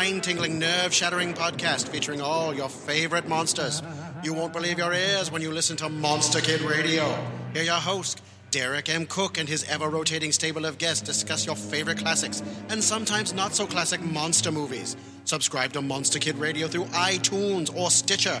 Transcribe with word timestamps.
Spine 0.00 0.22
tingling, 0.22 0.58
nerve 0.58 0.94
shattering 0.94 1.34
podcast 1.34 1.86
featuring 1.88 2.22
all 2.22 2.54
your 2.54 2.70
favorite 2.70 3.28
monsters. 3.28 3.82
You 4.24 4.32
won't 4.32 4.54
believe 4.54 4.78
your 4.78 4.94
ears 4.94 5.30
when 5.30 5.42
you 5.42 5.52
listen 5.52 5.76
to 5.76 5.90
Monster 5.90 6.40
Kid 6.40 6.62
Radio. 6.62 7.04
Hear 7.52 7.64
your 7.64 7.74
host, 7.74 8.22
Derek 8.50 8.88
M. 8.88 9.04
Koch, 9.04 9.36
and 9.36 9.46
his 9.46 9.62
ever 9.68 9.90
rotating 9.90 10.32
stable 10.32 10.64
of 10.64 10.78
guests 10.78 11.02
discuss 11.02 11.44
your 11.44 11.54
favorite 11.54 11.98
classics 11.98 12.42
and 12.70 12.82
sometimes 12.82 13.34
not 13.34 13.54
so 13.54 13.66
classic 13.66 14.00
monster 14.00 14.50
movies. 14.50 14.96
Subscribe 15.24 15.74
to 15.74 15.82
Monster 15.82 16.18
Kid 16.18 16.38
Radio 16.38 16.66
through 16.66 16.86
iTunes 16.86 17.70
or 17.76 17.90
Stitcher, 17.90 18.40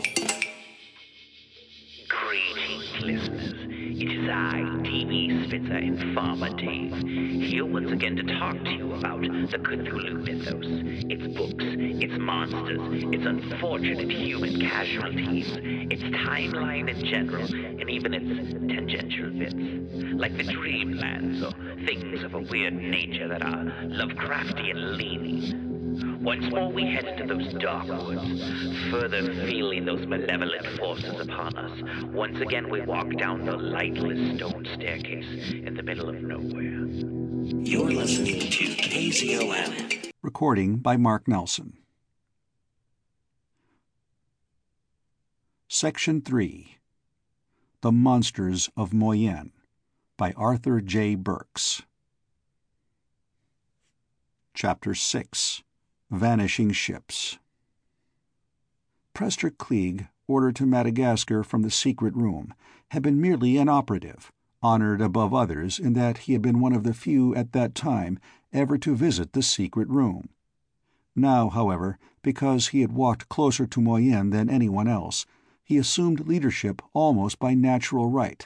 I, 4.41 4.61
DB 4.81 5.45
Spitzer, 5.45 5.77
Informer 5.77 6.49
Dave, 6.55 6.97
here 7.47 7.63
once 7.63 7.91
again 7.91 8.15
to 8.15 8.23
talk 8.23 8.57
to 8.63 8.71
you 8.71 8.91
about 8.93 9.21
the 9.21 9.57
Cthulhu 9.59 10.25
mythos, 10.25 10.65
its 11.11 11.37
books, 11.37 11.63
its 11.63 12.13
monsters, 12.17 13.03
its 13.13 13.23
unfortunate 13.23 14.11
human 14.11 14.59
casualties, 14.59 15.47
its 15.91 16.01
timeline 16.25 16.89
in 16.89 17.05
general, 17.05 17.45
and 17.53 17.87
even 17.87 18.15
its 18.15 18.51
tangential 18.73 19.29
bits, 19.29 19.53
like 20.19 20.35
the 20.35 20.43
dreamlands 20.43 21.43
or 21.43 21.85
things 21.85 22.23
of 22.23 22.33
a 22.33 22.39
weird 22.39 22.73
nature 22.73 23.27
that 23.27 23.43
are 23.43 23.65
Lovecraftian 23.85 24.97
leaning. 24.97 25.70
Once 26.21 26.49
more 26.51 26.71
we 26.71 26.83
head 26.83 27.05
into 27.05 27.33
those 27.33 27.53
dark 27.53 27.87
woods, 27.87 28.89
further 28.89 29.33
feeling 29.45 29.85
those 29.85 30.05
malevolent 30.07 30.65
forces 30.77 31.19
upon 31.19 31.55
us. 31.57 32.03
Once 32.05 32.39
again 32.39 32.69
we 32.69 32.81
walk 32.81 33.07
down 33.17 33.45
the 33.45 33.55
lightless 33.55 34.37
stone 34.37 34.65
staircase 34.73 35.51
in 35.53 35.75
the 35.75 35.83
middle 35.83 36.09
of 36.09 36.15
nowhere. 36.21 36.85
You're 37.63 37.91
listening 37.91 38.39
to 38.39 38.63
KZOM. 38.75 40.11
Recording 40.21 40.77
by 40.77 40.97
Mark 40.97 41.27
Nelson. 41.27 41.77
Section 45.67 46.21
3 46.21 46.77
The 47.81 47.91
Monsters 47.91 48.69
of 48.75 48.93
Moyen 48.93 49.51
by 50.17 50.33
Arthur 50.33 50.81
J. 50.81 51.15
Burks. 51.15 51.83
Chapter 54.53 54.93
6 54.93 55.63
Vanishing 56.11 56.73
Ships. 56.73 57.39
Prester 59.13 59.49
Kleeg, 59.49 60.09
ordered 60.27 60.57
to 60.57 60.65
Madagascar 60.65 61.41
from 61.41 61.61
the 61.61 61.71
secret 61.71 62.13
room, 62.17 62.53
had 62.89 63.01
been 63.01 63.21
merely 63.21 63.55
an 63.55 63.69
operative, 63.69 64.29
honored 64.61 64.99
above 64.99 65.33
others 65.33 65.79
in 65.79 65.93
that 65.93 66.17
he 66.19 66.33
had 66.33 66.41
been 66.41 66.59
one 66.59 66.73
of 66.73 66.83
the 66.83 66.93
few 66.93 67.33
at 67.33 67.53
that 67.53 67.73
time 67.73 68.19
ever 68.51 68.77
to 68.77 68.93
visit 68.93 69.31
the 69.31 69.41
secret 69.41 69.87
room. 69.87 70.27
Now, 71.15 71.47
however, 71.47 71.97
because 72.21 72.67
he 72.67 72.81
had 72.81 72.91
walked 72.91 73.29
closer 73.29 73.65
to 73.67 73.81
Moyen 73.81 74.31
than 74.31 74.49
anyone 74.49 74.89
else, 74.89 75.25
he 75.63 75.77
assumed 75.77 76.27
leadership 76.27 76.81
almost 76.91 77.39
by 77.39 77.53
natural 77.53 78.09
right, 78.09 78.45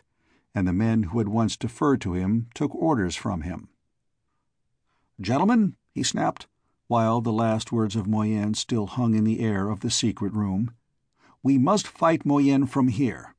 and 0.53 0.67
the 0.67 0.71
men 0.71 1.01
who 1.03 1.17
had 1.17 1.29
once 1.29 1.57
deferred 1.57 1.99
to 2.01 2.13
him 2.13 2.45
took 2.53 2.75
orders 2.75 3.15
from 3.15 3.41
him. 3.41 3.69
"Gentlemen," 5.19 5.75
he 5.89 6.03
snapped, 6.03 6.45
while 6.87 7.19
the 7.21 7.33
last 7.33 7.71
words 7.71 7.95
of 7.95 8.07
Moyen 8.07 8.53
still 8.53 8.85
hung 8.85 9.15
in 9.15 9.23
the 9.23 9.39
air 9.39 9.69
of 9.69 9.79
the 9.79 9.89
secret 9.89 10.33
room, 10.33 10.71
"we 11.41 11.57
must 11.57 11.87
fight 11.87 12.25
Moyen 12.25 12.65
from 12.67 12.89
here. 12.89 13.35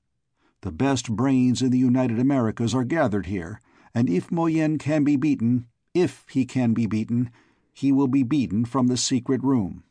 The 0.62 0.72
best 0.72 1.14
brains 1.14 1.62
in 1.62 1.70
the 1.70 1.78
United 1.78 2.18
Americas 2.18 2.74
are 2.74 2.84
gathered 2.84 3.26
here, 3.26 3.60
and 3.94 4.10
if 4.10 4.32
Moyen 4.32 4.78
can 4.78 5.04
be 5.04 5.16
beaten, 5.16 5.66
if 5.94 6.26
he 6.28 6.44
can 6.44 6.74
be 6.74 6.86
beaten, 6.86 7.30
he 7.72 7.92
will 7.92 8.08
be 8.08 8.22
beaten 8.22 8.64
from 8.64 8.88
the 8.88 8.96
secret 8.96 9.42
room." 9.44 9.84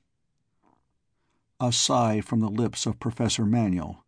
A 1.59 1.71
sigh 1.71 2.19
from 2.19 2.41
the 2.41 2.49
lips 2.49 2.85
of 2.85 2.99
Professor 2.99 3.45
Manuel. 3.45 4.03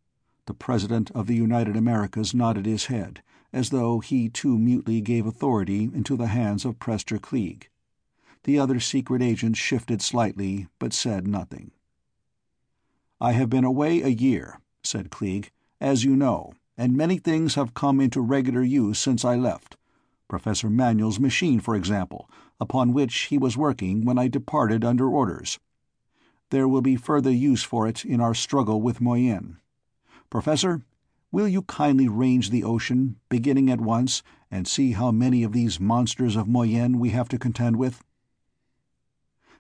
The 0.45 0.53
President 0.53 1.09
of 1.11 1.27
the 1.27 1.35
United 1.35 1.77
Americas 1.77 2.33
nodded 2.33 2.65
his 2.65 2.87
head, 2.87 3.21
as 3.53 3.69
though 3.69 3.99
he 3.99 4.27
too 4.27 4.57
mutely 4.57 4.99
gave 4.99 5.25
authority 5.25 5.83
into 5.83 6.17
the 6.17 6.27
hands 6.27 6.65
of 6.65 6.79
Prester 6.79 7.17
Kleeg. 7.17 7.69
The 8.47 8.59
other 8.59 8.79
secret 8.79 9.21
agent 9.21 9.57
shifted 9.57 10.01
slightly, 10.01 10.69
but 10.79 10.93
said 10.93 11.27
nothing. 11.27 11.71
"I 13.19 13.33
have 13.33 13.49
been 13.49 13.65
away 13.65 14.01
a 14.01 14.07
year," 14.07 14.61
said 14.81 15.09
Kleeg, 15.09 15.51
"as 15.81 16.05
you 16.05 16.15
know, 16.15 16.53
and 16.77 16.95
many 16.95 17.17
things 17.17 17.55
have 17.55 17.73
come 17.73 17.99
into 17.99 18.21
regular 18.21 18.63
use 18.63 18.99
since 18.99 19.25
I 19.25 19.35
left. 19.35 19.75
Professor 20.29 20.69
Manuel's 20.69 21.19
machine, 21.19 21.59
for 21.59 21.75
example, 21.75 22.29
upon 22.57 22.93
which 22.93 23.23
he 23.23 23.37
was 23.37 23.57
working 23.57 24.05
when 24.05 24.17
I 24.17 24.29
departed 24.29 24.85
under 24.85 25.09
orders. 25.09 25.59
There 26.49 26.69
will 26.69 26.81
be 26.81 26.95
further 26.95 27.33
use 27.33 27.63
for 27.63 27.85
it 27.85 28.05
in 28.05 28.21
our 28.21 28.33
struggle 28.33 28.81
with 28.81 29.01
Moyen. 29.01 29.57
Professor, 30.29 30.85
will 31.33 31.49
you 31.49 31.63
kindly 31.63 32.07
range 32.07 32.49
the 32.49 32.63
ocean, 32.63 33.17
beginning 33.27 33.69
at 33.69 33.81
once, 33.81 34.23
and 34.49 34.65
see 34.65 34.93
how 34.93 35.11
many 35.11 35.43
of 35.43 35.51
these 35.51 35.81
monsters 35.81 36.37
of 36.37 36.47
Moyen 36.47 36.97
we 36.97 37.09
have 37.09 37.27
to 37.27 37.37
contend 37.37 37.75
with?" 37.75 38.05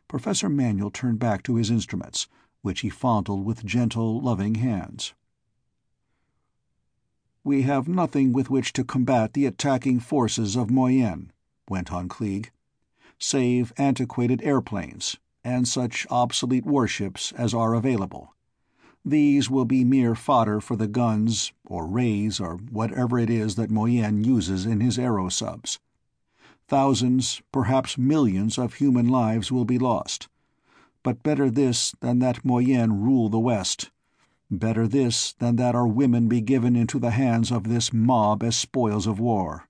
Professor 0.07 0.47
Manuel 0.47 0.89
turned 0.89 1.19
back 1.19 1.43
to 1.43 1.55
his 1.55 1.69
instruments, 1.69 2.27
which 2.61 2.79
he 2.79 2.89
fondled 2.89 3.45
with 3.45 3.65
gentle, 3.65 4.21
loving 4.21 4.55
hands. 4.55 5.13
"We 7.43 7.63
have 7.63 7.87
nothing 7.87 8.31
with 8.31 8.49
which 8.49 8.73
to 8.73 8.83
combat 8.83 9.33
the 9.33 9.45
attacking 9.45 9.99
forces 9.99 10.55
of 10.55 10.69
Moyen," 10.69 11.31
went 11.69 11.91
on 11.91 12.07
Kleeg, 12.07 12.51
"save 13.19 13.73
antiquated 13.77 14.41
airplanes, 14.43 15.17
and 15.43 15.67
such 15.67 16.07
obsolete 16.09 16.65
warships 16.65 17.31
as 17.33 17.53
are 17.53 17.73
available. 17.73 18.33
These 19.03 19.49
will 19.49 19.65
be 19.65 19.85
mere 19.85 20.15
fodder 20.15 20.59
for 20.59 20.75
the 20.75 20.87
guns, 20.87 21.53
or 21.65 21.87
rays, 21.87 22.39
or 22.39 22.57
whatever 22.57 23.17
it 23.17 23.29
is 23.29 23.55
that 23.55 23.71
Moyen 23.71 24.23
uses 24.23 24.65
in 24.65 24.81
his 24.81 24.97
aerosubs. 24.97 25.79
Thousands, 26.67 27.41
perhaps 27.53 27.97
millions, 27.97 28.57
of 28.57 28.73
human 28.73 29.07
lives 29.07 29.53
will 29.53 29.63
be 29.63 29.79
lost. 29.79 30.27
But 31.01 31.23
better 31.23 31.49
this 31.49 31.93
than 32.01 32.19
that 32.19 32.43
Moyen 32.43 33.01
rule 33.01 33.29
the 33.29 33.39
West. 33.39 33.89
Better 34.51 34.85
this 34.85 35.31
than 35.39 35.55
that 35.55 35.75
our 35.75 35.87
women 35.87 36.27
be 36.27 36.41
given 36.41 36.75
into 36.75 36.99
the 36.99 37.11
hands 37.11 37.51
of 37.53 37.69
this 37.69 37.93
mob 37.93 38.43
as 38.43 38.57
spoils 38.57 39.07
of 39.07 39.17
war. 39.17 39.69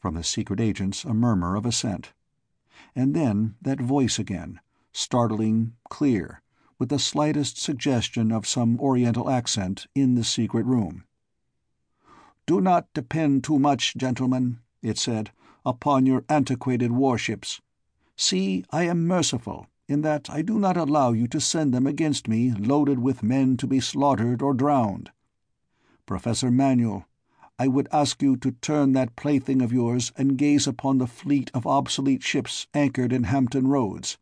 From 0.00 0.14
the 0.14 0.24
secret 0.24 0.58
agents 0.58 1.04
a 1.04 1.14
murmur 1.14 1.54
of 1.54 1.64
assent. 1.64 2.12
And 2.96 3.14
then 3.14 3.54
that 3.62 3.80
voice 3.80 4.18
again, 4.18 4.58
startling, 4.92 5.74
clear, 5.88 6.42
with 6.80 6.88
the 6.88 6.98
slightest 6.98 7.58
suggestion 7.58 8.32
of 8.32 8.46
some 8.46 8.80
Oriental 8.80 9.30
accent, 9.30 9.86
in 9.94 10.16
the 10.16 10.24
secret 10.24 10.66
room. 10.66 11.04
"Do 12.44 12.60
not 12.60 12.92
depend 12.92 13.44
too 13.44 13.60
much, 13.60 13.96
gentlemen," 13.96 14.58
it 14.82 14.98
said 14.98 15.30
upon 15.66 16.06
your 16.06 16.24
antiquated 16.30 16.92
warships. 16.92 17.60
See, 18.16 18.64
I 18.70 18.84
am 18.84 19.06
merciful, 19.06 19.66
in 19.88 20.00
that 20.00 20.30
I 20.30 20.40
do 20.40 20.58
not 20.58 20.78
allow 20.78 21.12
you 21.12 21.26
to 21.26 21.40
send 21.40 21.74
them 21.74 21.86
against 21.86 22.28
me 22.28 22.52
loaded 22.52 23.00
with 23.00 23.22
men 23.22 23.58
to 23.58 23.66
be 23.66 23.80
slaughtered 23.80 24.40
or 24.40 24.54
drowned. 24.54 25.10
Professor 26.06 26.50
Manuel, 26.50 27.06
I 27.58 27.68
would 27.68 27.88
ask 27.90 28.22
you 28.22 28.36
to 28.38 28.52
turn 28.52 28.92
that 28.92 29.16
plaything 29.16 29.60
of 29.60 29.72
yours 29.72 30.12
and 30.16 30.38
gaze 30.38 30.66
upon 30.66 30.98
the 30.98 31.06
fleet 31.06 31.50
of 31.52 31.66
obsolete 31.66 32.22
ships 32.22 32.66
anchored 32.72 33.12
in 33.12 33.24
Hampton 33.24 33.66
Roads. 33.66 34.18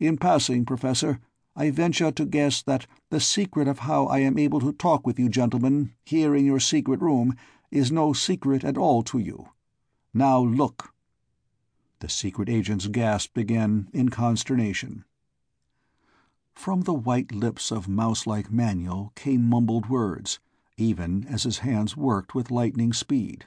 In 0.00 0.18
passing, 0.18 0.64
Professor, 0.64 1.20
I 1.54 1.70
venture 1.70 2.10
to 2.10 2.26
guess 2.26 2.62
that 2.62 2.86
the 3.10 3.20
secret 3.20 3.68
of 3.68 3.80
how 3.80 4.06
I 4.06 4.18
am 4.18 4.38
able 4.38 4.60
to 4.60 4.72
talk 4.72 5.06
with 5.06 5.18
you 5.18 5.28
gentlemen, 5.28 5.92
here 6.04 6.34
in 6.34 6.44
your 6.44 6.60
secret 6.60 7.00
room, 7.00 7.34
is 7.70 7.92
no 7.92 8.12
secret 8.12 8.64
at 8.64 8.76
all 8.76 9.02
to 9.04 9.18
you. 9.18 9.48
Now 10.18 10.40
look!" 10.40 10.94
The 11.98 12.08
secret 12.08 12.48
agents 12.48 12.86
gasped 12.86 13.36
again, 13.36 13.90
in 13.92 14.08
consternation. 14.08 15.04
From 16.54 16.80
the 16.80 16.94
white 16.94 17.32
lips 17.32 17.70
of 17.70 17.86
mouse-like 17.86 18.50
Manuel 18.50 19.12
came 19.14 19.46
mumbled 19.46 19.90
words, 19.90 20.40
even 20.78 21.26
as 21.26 21.42
his 21.42 21.58
hands 21.58 21.98
worked 21.98 22.34
with 22.34 22.50
lightning 22.50 22.94
speed. 22.94 23.46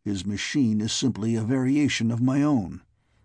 "His 0.00 0.24
machine 0.24 0.80
is 0.80 0.92
simply 0.92 1.34
a 1.34 1.42
variation 1.42 2.12
of 2.12 2.22
my 2.22 2.40
own. 2.40 2.82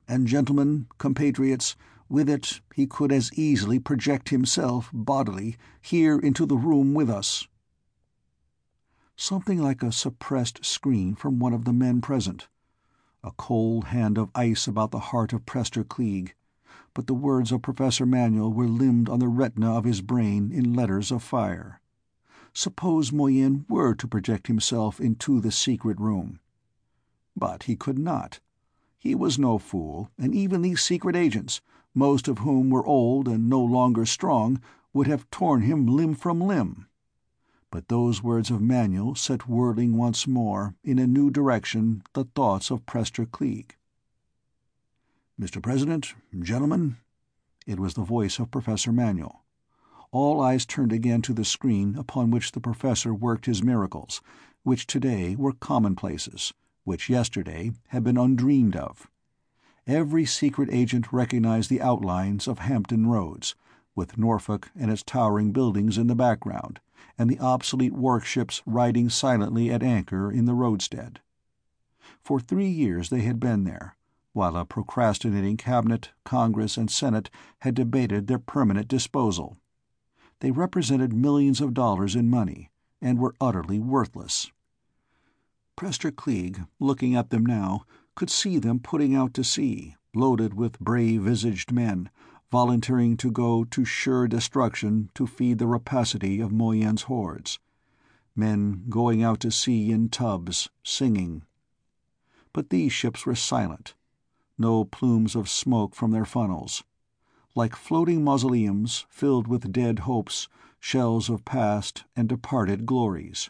And, 0.07 0.25
gentlemen, 0.25 0.87
compatriots, 0.97 1.75
with 2.09 2.27
it 2.27 2.61
he 2.73 2.87
could 2.87 3.11
as 3.11 3.31
easily 3.35 3.77
project 3.77 4.29
himself, 4.29 4.89
bodily, 4.91 5.55
here 5.81 6.17
into 6.17 6.47
the 6.47 6.57
room 6.57 6.95
with 6.95 7.11
us 7.11 7.47
something 9.19 9.59
like 9.59 9.81
a 9.81 9.91
suppressed 9.91 10.63
scream 10.63 11.15
from 11.15 11.39
one 11.39 11.51
of 11.51 11.65
the 11.65 11.73
men 11.73 11.99
present. 11.99 12.47
A 13.23 13.31
cold 13.31 13.85
hand 13.85 14.15
of 14.15 14.29
ice 14.35 14.67
about 14.67 14.91
the 14.91 14.99
heart 14.99 15.33
of 15.33 15.45
Prester 15.45 15.83
Kleeg, 15.83 16.35
but 16.93 17.07
the 17.07 17.15
words 17.15 17.51
of 17.51 17.63
Professor 17.63 18.05
Manuel 18.05 18.53
were 18.53 18.67
limned 18.67 19.09
on 19.09 19.19
the 19.19 19.27
retina 19.27 19.75
of 19.75 19.85
his 19.85 20.01
brain 20.01 20.51
in 20.51 20.75
letters 20.75 21.11
of 21.11 21.23
fire. 21.23 21.81
Suppose 22.53 23.11
Moyen 23.11 23.65
were 23.67 23.95
to 23.95 24.07
project 24.07 24.45
himself 24.47 24.99
into 24.99 25.41
the 25.41 25.51
secret 25.51 25.99
room. 25.99 26.39
But 27.35 27.63
he 27.63 27.75
could 27.75 27.97
not. 27.97 28.39
He 28.99 29.15
was 29.15 29.39
no 29.39 29.57
fool, 29.57 30.11
and 30.19 30.33
even 30.35 30.61
these 30.61 30.81
secret 30.81 31.15
agents, 31.15 31.59
most 31.95 32.27
of 32.27 32.39
whom 32.39 32.69
were 32.69 32.85
old 32.85 33.27
and 33.27 33.49
no 33.49 33.61
longer 33.61 34.05
strong, 34.05 34.61
would 34.93 35.07
have 35.07 35.29
torn 35.31 35.61
him 35.61 35.87
limb 35.87 36.13
from 36.13 36.39
limb 36.39 36.85
but 37.71 37.87
those 37.87 38.23
words 38.23 38.49
of 38.49 38.61
Manuel 38.61 39.15
set 39.15 39.47
whirling 39.47 39.97
once 39.97 40.25
more, 40.25 40.75
in 40.83 40.97
a 40.99 41.07
new 41.07 41.29
direction, 41.29 42.01
the 42.13 42.23
thoughts 42.23 42.71
of 42.71 42.85
Prester 42.85 43.25
Kleeg. 43.25 43.75
"Mr. 45.39 45.61
President, 45.61 46.15
gentlemen," 46.39 46.97
it 47.65 47.79
was 47.79 47.93
the 47.93 48.03
voice 48.03 48.39
of 48.39 48.51
Professor 48.51 48.91
Manuel. 48.91 49.43
All 50.11 50.39
eyes 50.39 50.65
turned 50.65 50.93
again 50.93 51.21
to 51.23 51.33
the 51.33 51.43
screen 51.43 51.95
upon 51.97 52.31
which 52.31 52.53
the 52.53 52.61
professor 52.61 53.13
worked 53.13 53.45
his 53.45 53.61
miracles, 53.61 54.21
which 54.63 54.87
today 54.87 55.35
were 55.35 55.51
commonplaces, 55.51 56.53
which 56.85 57.09
yesterday 57.09 57.73
had 57.87 58.03
been 58.03 58.17
undreamed 58.17 58.77
of. 58.77 59.09
Every 59.85 60.25
secret 60.25 60.69
agent 60.71 61.11
recognized 61.11 61.69
the 61.69 61.81
outlines 61.81 62.47
of 62.47 62.59
Hampton 62.59 63.07
Roads, 63.07 63.55
with 63.95 64.17
Norfolk 64.17 64.71
and 64.75 64.89
its 64.89 65.03
towering 65.03 65.51
buildings 65.51 65.97
in 65.97 66.07
the 66.07 66.15
background, 66.15 66.79
and 67.17 67.29
the 67.29 67.39
obsolete 67.39 67.93
warships 67.93 68.61
riding 68.65 69.09
silently 69.09 69.71
at 69.71 69.83
anchor 69.83 70.31
in 70.31 70.45
the 70.45 70.53
roadstead. 70.53 71.17
For 72.21 72.39
three 72.39 72.69
years 72.69 73.09
they 73.09 73.21
had 73.21 73.39
been 73.39 73.63
there, 73.63 73.95
while 74.33 74.55
a 74.55 74.65
procrastinating 74.65 75.57
cabinet, 75.57 76.11
Congress, 76.23 76.77
and 76.77 76.91
Senate 76.91 77.29
had 77.59 77.75
debated 77.75 78.27
their 78.27 78.39
permanent 78.39 78.87
disposal. 78.87 79.57
They 80.39 80.51
represented 80.51 81.13
millions 81.13 81.61
of 81.61 81.73
dollars 81.73 82.15
in 82.15 82.29
money, 82.29 82.69
and 83.01 83.17
were 83.17 83.35
utterly 83.41 83.79
worthless. 83.79 84.51
Prester 85.75 86.11
Kleeg, 86.11 86.67
looking 86.79 87.15
at 87.15 87.29
them 87.29 87.45
now, 87.45 87.85
could 88.15 88.29
see 88.29 88.57
them 88.57 88.79
putting 88.79 89.15
out 89.15 89.33
to 89.35 89.43
sea, 89.43 89.95
loaded 90.13 90.53
with 90.53 90.79
brave-visaged 90.79 91.71
men, 91.71 92.09
volunteering 92.51 93.17
to 93.17 93.29
go 93.29 93.63
to 93.65 93.83
sure 93.83 94.27
destruction 94.27 95.09
to 95.13 95.27
feed 95.27 95.57
the 95.57 95.67
rapacity 95.67 96.39
of 96.39 96.51
Moyen's 96.51 97.03
hordes. 97.03 97.59
Men 98.35 98.85
going 98.89 99.21
out 99.23 99.39
to 99.41 99.51
sea 99.51 99.91
in 99.91 100.09
tubs, 100.09 100.69
singing. 100.83 101.43
But 102.53 102.69
these 102.69 102.93
ships 102.93 103.25
were 103.25 103.35
silent. 103.35 103.95
No 104.57 104.85
plumes 104.85 105.35
of 105.35 105.49
smoke 105.49 105.93
from 105.93 106.11
their 106.11 106.25
funnels. 106.25 106.83
Like 107.55 107.75
floating 107.75 108.23
mausoleums 108.23 109.05
filled 109.09 109.47
with 109.47 109.71
dead 109.71 109.99
hopes, 109.99 110.47
shells 110.79 111.29
of 111.29 111.43
past 111.43 112.05
and 112.15 112.29
departed 112.29 112.85
glories. 112.85 113.49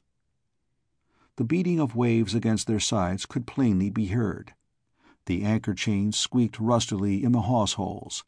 The 1.36 1.44
beating 1.44 1.80
of 1.80 1.96
waves 1.96 2.34
against 2.34 2.66
their 2.66 2.80
sides 2.80 3.25
could 3.25 3.46
plainly 3.46 3.89
be 3.89 4.08
heard. 4.08 4.54
The 5.27 5.44
anchor 5.44 5.74
chains 5.74 6.18
squeaked 6.18 6.58
rustily 6.58 7.22
in 7.24 7.32
the 7.32 7.42
hawse 7.42 7.74
holes. 7.74 8.24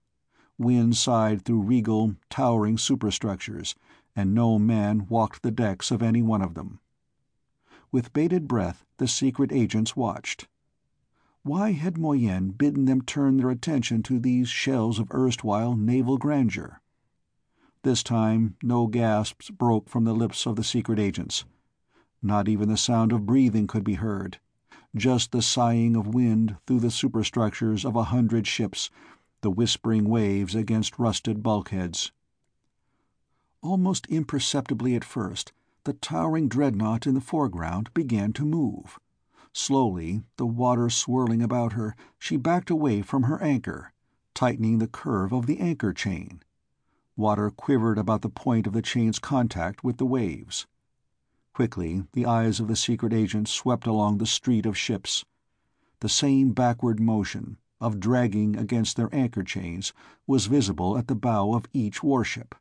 Wind 0.59 0.97
sighed 0.97 1.43
through 1.45 1.61
regal, 1.61 2.17
towering 2.29 2.77
superstructures, 2.77 3.75
and 4.13 4.35
no 4.35 4.59
man 4.59 5.07
walked 5.07 5.41
the 5.41 5.51
decks 5.51 5.89
of 5.89 6.03
any 6.03 6.21
one 6.21 6.41
of 6.41 6.53
them. 6.53 6.81
With 7.93 8.11
bated 8.11 8.45
breath 8.45 8.85
the 8.97 9.07
secret 9.07 9.53
agents 9.53 9.95
watched. 9.95 10.49
Why 11.43 11.71
had 11.71 11.97
Moyen 11.97 12.51
bidden 12.51 12.83
them 12.83 13.01
turn 13.01 13.37
their 13.37 13.49
attention 13.49 14.03
to 14.03 14.19
these 14.19 14.49
shells 14.49 14.99
of 14.99 15.09
erstwhile 15.13 15.77
naval 15.77 16.17
grandeur? 16.17 16.81
This 17.83 18.03
time 18.03 18.57
no 18.61 18.87
gasps 18.87 19.49
broke 19.49 19.87
from 19.87 20.03
the 20.03 20.13
lips 20.13 20.45
of 20.45 20.57
the 20.57 20.63
secret 20.65 20.99
agents. 20.99 21.45
Not 22.21 22.49
even 22.49 22.67
the 22.67 22.75
sound 22.75 23.13
of 23.13 23.25
breathing 23.25 23.65
could 23.65 23.85
be 23.85 23.93
heard, 23.93 24.41
just 24.93 25.31
the 25.31 25.41
sighing 25.41 25.95
of 25.95 26.13
wind 26.13 26.57
through 26.67 26.81
the 26.81 26.91
superstructures 26.91 27.85
of 27.85 27.95
a 27.95 28.03
hundred 28.03 28.45
ships 28.45 28.89
the 29.41 29.51
whispering 29.51 30.09
waves 30.09 30.55
against 30.55 30.99
rusted 30.99 31.41
bulkheads. 31.41 32.11
Almost 33.61 34.05
imperceptibly 34.07 34.95
at 34.95 35.03
first, 35.03 35.53
the 35.83 35.93
towering 35.93 36.47
dreadnought 36.47 37.07
in 37.07 37.13
the 37.13 37.21
foreground 37.21 37.93
began 37.93 38.33
to 38.33 38.45
move. 38.45 38.99
Slowly, 39.53 40.23
the 40.37 40.45
water 40.45 40.89
swirling 40.89 41.41
about 41.41 41.73
her, 41.73 41.95
she 42.17 42.37
backed 42.37 42.69
away 42.69 43.01
from 43.01 43.23
her 43.23 43.41
anchor, 43.41 43.93
tightening 44.33 44.77
the 44.77 44.87
curve 44.87 45.33
of 45.33 45.47
the 45.47 45.59
anchor 45.59 45.93
chain. 45.93 46.43
Water 47.17 47.49
quivered 47.49 47.97
about 47.97 48.21
the 48.21 48.29
point 48.29 48.67
of 48.67 48.73
the 48.73 48.81
chain's 48.81 49.19
contact 49.19 49.83
with 49.83 49.97
the 49.97 50.05
waves. 50.05 50.67
Quickly, 51.53 52.05
the 52.13 52.25
eyes 52.25 52.59
of 52.59 52.67
the 52.67 52.75
secret 52.75 53.11
agent 53.11 53.49
swept 53.49 53.85
along 53.85 54.17
the 54.17 54.25
street 54.25 54.65
of 54.65 54.77
ships. 54.77 55.25
The 55.99 56.07
same 56.07 56.53
backward 56.53 56.99
motion, 56.99 57.57
of 57.79 57.99
dragging 57.99 58.55
against 58.55 58.97
their 58.97 59.13
anchor 59.13 59.43
chains, 59.43 59.93
was 60.27 60.47
visible 60.47 60.97
at 60.97 61.07
the 61.07 61.15
bow 61.15 61.53
of 61.53 61.65
each 61.73 62.03
warship. 62.03 62.55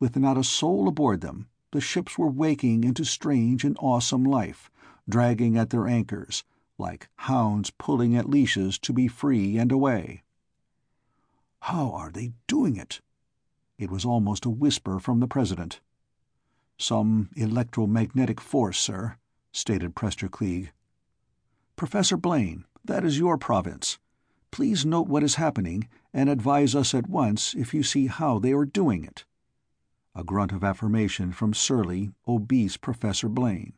With 0.00 0.16
not 0.16 0.38
a 0.38 0.44
soul 0.44 0.88
aboard 0.88 1.20
them, 1.20 1.48
the 1.72 1.80
ships 1.80 2.16
were 2.16 2.30
waking 2.30 2.84
into 2.84 3.04
strange 3.04 3.64
and 3.64 3.76
awesome 3.80 4.24
life, 4.24 4.70
dragging 5.08 5.56
at 5.56 5.70
their 5.70 5.86
anchors, 5.86 6.44
like 6.78 7.08
hounds 7.16 7.70
pulling 7.70 8.16
at 8.16 8.28
leashes 8.28 8.78
to 8.78 8.92
be 8.92 9.08
free 9.08 9.58
and 9.58 9.70
away. 9.72 10.22
How 11.62 11.90
are 11.92 12.10
they 12.10 12.32
doing 12.46 12.76
it? 12.76 13.00
It 13.78 13.90
was 13.90 14.04
almost 14.04 14.44
a 14.44 14.50
whisper 14.50 14.98
from 14.98 15.20
the 15.20 15.28
President. 15.28 15.80
Some 16.78 17.30
electromagnetic 17.36 18.40
force, 18.40 18.78
sir, 18.78 19.16
stated 19.52 19.94
Prester 19.94 20.28
Kleeg. 20.28 20.70
Professor 21.76 22.16
Blaine, 22.16 22.64
that 22.84 23.04
is 23.04 23.18
your 23.18 23.36
province. 23.36 23.98
Please 24.50 24.84
note 24.84 25.08
what 25.08 25.22
is 25.22 25.36
happening 25.36 25.88
and 26.12 26.28
advise 26.28 26.74
us 26.74 26.94
at 26.94 27.08
once 27.08 27.54
if 27.54 27.72
you 27.72 27.82
see 27.82 28.06
how 28.06 28.38
they 28.38 28.52
are 28.52 28.64
doing 28.64 29.04
it. 29.04 29.24
A 30.14 30.24
grunt 30.24 30.52
of 30.52 30.64
affirmation 30.64 31.32
from 31.32 31.54
surly, 31.54 32.10
obese 32.26 32.76
Professor 32.76 33.28
Blaine. 33.28 33.74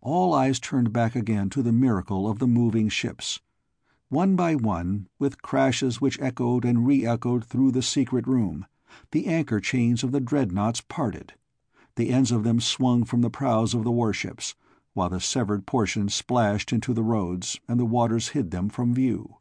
All 0.00 0.34
eyes 0.34 0.60
turned 0.60 0.92
back 0.92 1.16
again 1.16 1.50
to 1.50 1.62
the 1.62 1.72
miracle 1.72 2.28
of 2.28 2.38
the 2.38 2.46
moving 2.46 2.88
ships. 2.88 3.40
One 4.10 4.36
by 4.36 4.54
one, 4.54 5.08
with 5.18 5.42
crashes 5.42 6.00
which 6.00 6.20
echoed 6.20 6.64
and 6.64 6.86
re-echoed 6.86 7.44
through 7.44 7.72
the 7.72 7.82
secret 7.82 8.26
room, 8.26 8.66
the 9.12 9.26
anchor 9.26 9.60
chains 9.60 10.04
of 10.04 10.12
the 10.12 10.20
dreadnoughts 10.20 10.80
parted. 10.80 11.34
The 11.96 12.10
ends 12.10 12.30
of 12.30 12.44
them 12.44 12.60
swung 12.60 13.04
from 13.04 13.22
the 13.22 13.30
prows 13.30 13.74
of 13.74 13.84
the 13.84 13.90
warships, 13.90 14.54
while 14.98 15.10
the 15.10 15.20
severed 15.20 15.64
portions 15.64 16.12
splashed 16.12 16.72
into 16.72 16.92
the 16.92 17.04
roads 17.04 17.60
and 17.68 17.78
the 17.78 17.84
waters 17.84 18.30
hid 18.30 18.50
them 18.50 18.68
from 18.68 18.92
view. 18.92 19.36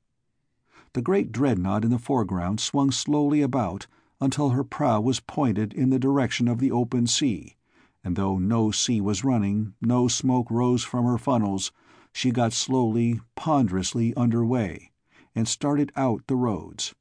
The 0.93 1.01
great 1.01 1.31
dreadnought 1.31 1.83
in 1.83 1.89
the 1.89 1.97
foreground 1.97 2.59
swung 2.59 2.91
slowly 2.91 3.41
about 3.41 3.87
until 4.21 4.51
her 4.51 4.63
prow 4.63 5.01
was 5.01 5.19
pointed 5.19 5.73
in 5.73 5.89
the 5.89 5.97
direction 5.97 6.47
of 6.47 6.59
the 6.59 6.71
open 6.71 7.07
sea, 7.07 7.55
and 8.03 8.15
though 8.15 8.37
no 8.37 8.69
sea 8.69 9.01
was 9.01 9.23
running, 9.23 9.73
no 9.81 10.07
smoke 10.07 10.51
rose 10.51 10.83
from 10.83 11.05
her 11.05 11.17
funnels, 11.17 11.71
she 12.13 12.29
got 12.29 12.53
slowly, 12.53 13.19
ponderously 13.35 14.13
under 14.13 14.45
way, 14.45 14.91
and 15.33 15.47
started 15.47 15.91
out 15.95 16.21
the 16.27 16.35
roads. 16.35 16.93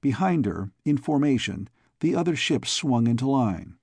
Behind 0.00 0.46
her, 0.46 0.70
in 0.86 0.96
formation, 0.96 1.68
the 2.00 2.14
other 2.14 2.36
ships 2.36 2.70
swung 2.70 3.06
into 3.06 3.28
line. 3.28 3.74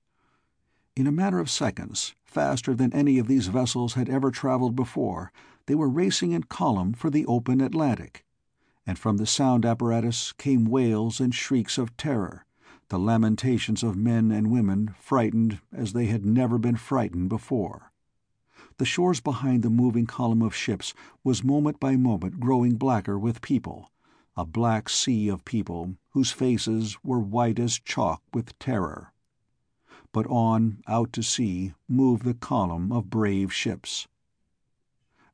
In 0.96 1.06
a 1.06 1.12
matter 1.12 1.38
of 1.38 1.48
seconds, 1.48 2.16
faster 2.30 2.74
than 2.74 2.92
any 2.92 3.18
of 3.18 3.26
these 3.26 3.48
vessels 3.48 3.94
had 3.94 4.08
ever 4.08 4.30
traveled 4.30 4.76
before, 4.76 5.32
they 5.66 5.74
were 5.74 5.88
racing 5.88 6.30
in 6.30 6.44
column 6.44 6.92
for 6.92 7.10
the 7.10 7.26
open 7.26 7.60
Atlantic. 7.60 8.24
And 8.86 8.98
from 8.98 9.16
the 9.16 9.26
sound 9.26 9.66
apparatus 9.66 10.32
came 10.32 10.64
wails 10.64 11.20
and 11.20 11.34
shrieks 11.34 11.76
of 11.76 11.96
terror, 11.96 12.46
the 12.88 12.98
lamentations 12.98 13.82
of 13.82 13.96
men 13.96 14.30
and 14.30 14.50
women 14.50 14.94
frightened 14.98 15.58
as 15.72 15.92
they 15.92 16.06
had 16.06 16.24
never 16.24 16.56
been 16.56 16.76
frightened 16.76 17.28
before. 17.28 17.90
The 18.78 18.84
shores 18.84 19.20
behind 19.20 19.62
the 19.62 19.70
moving 19.70 20.06
column 20.06 20.40
of 20.40 20.54
ships 20.54 20.94
was 21.24 21.44
moment 21.44 21.80
by 21.80 21.96
moment 21.96 22.38
growing 22.38 22.76
blacker 22.76 23.18
with 23.18 23.42
people, 23.42 23.90
a 24.36 24.46
black 24.46 24.88
sea 24.88 25.28
of 25.28 25.44
people 25.44 25.96
whose 26.10 26.30
faces 26.30 26.96
were 27.02 27.18
white 27.18 27.58
as 27.58 27.80
chalk 27.80 28.22
with 28.32 28.58
terror 28.58 29.12
but 30.12 30.26
on, 30.26 30.82
out 30.86 31.12
to 31.12 31.22
sea, 31.22 31.72
moved 31.88 32.24
the 32.24 32.34
column 32.34 32.90
of 32.90 33.10
brave 33.10 33.52
ships. 33.52 34.08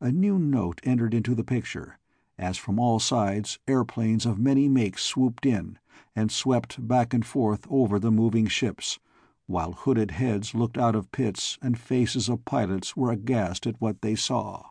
A 0.01 0.13
new 0.13 0.39
note 0.39 0.81
entered 0.85 1.15
into 1.15 1.35
the 1.35 1.45
picture, 1.45 1.99
as 2.39 2.59
from 2.59 2.79
all 2.79 2.99
sides 2.99 3.59
airplanes 3.67 4.27
of 4.27 4.39
many 4.39 4.69
makes 4.69 5.03
swooped 5.03 5.47
in, 5.47 5.79
and 6.15 6.31
swept 6.31 6.87
back 6.87 7.15
and 7.15 7.25
forth 7.25 7.67
over 7.71 7.99
the 7.99 8.11
moving 8.11 8.47
ships, 8.47 8.99
while 9.47 9.73
hooded 9.73 10.11
heads 10.11 10.55
looked 10.55 10.77
out 10.77 10.95
of 10.95 11.11
pits 11.13 11.57
and 11.63 11.79
faces 11.79 12.29
of 12.29 12.45
pilots 12.45 12.97
were 12.97 13.11
aghast 13.11 13.67
at 13.67 13.81
what 13.81 14.03
they 14.03 14.15
saw. 14.15 14.71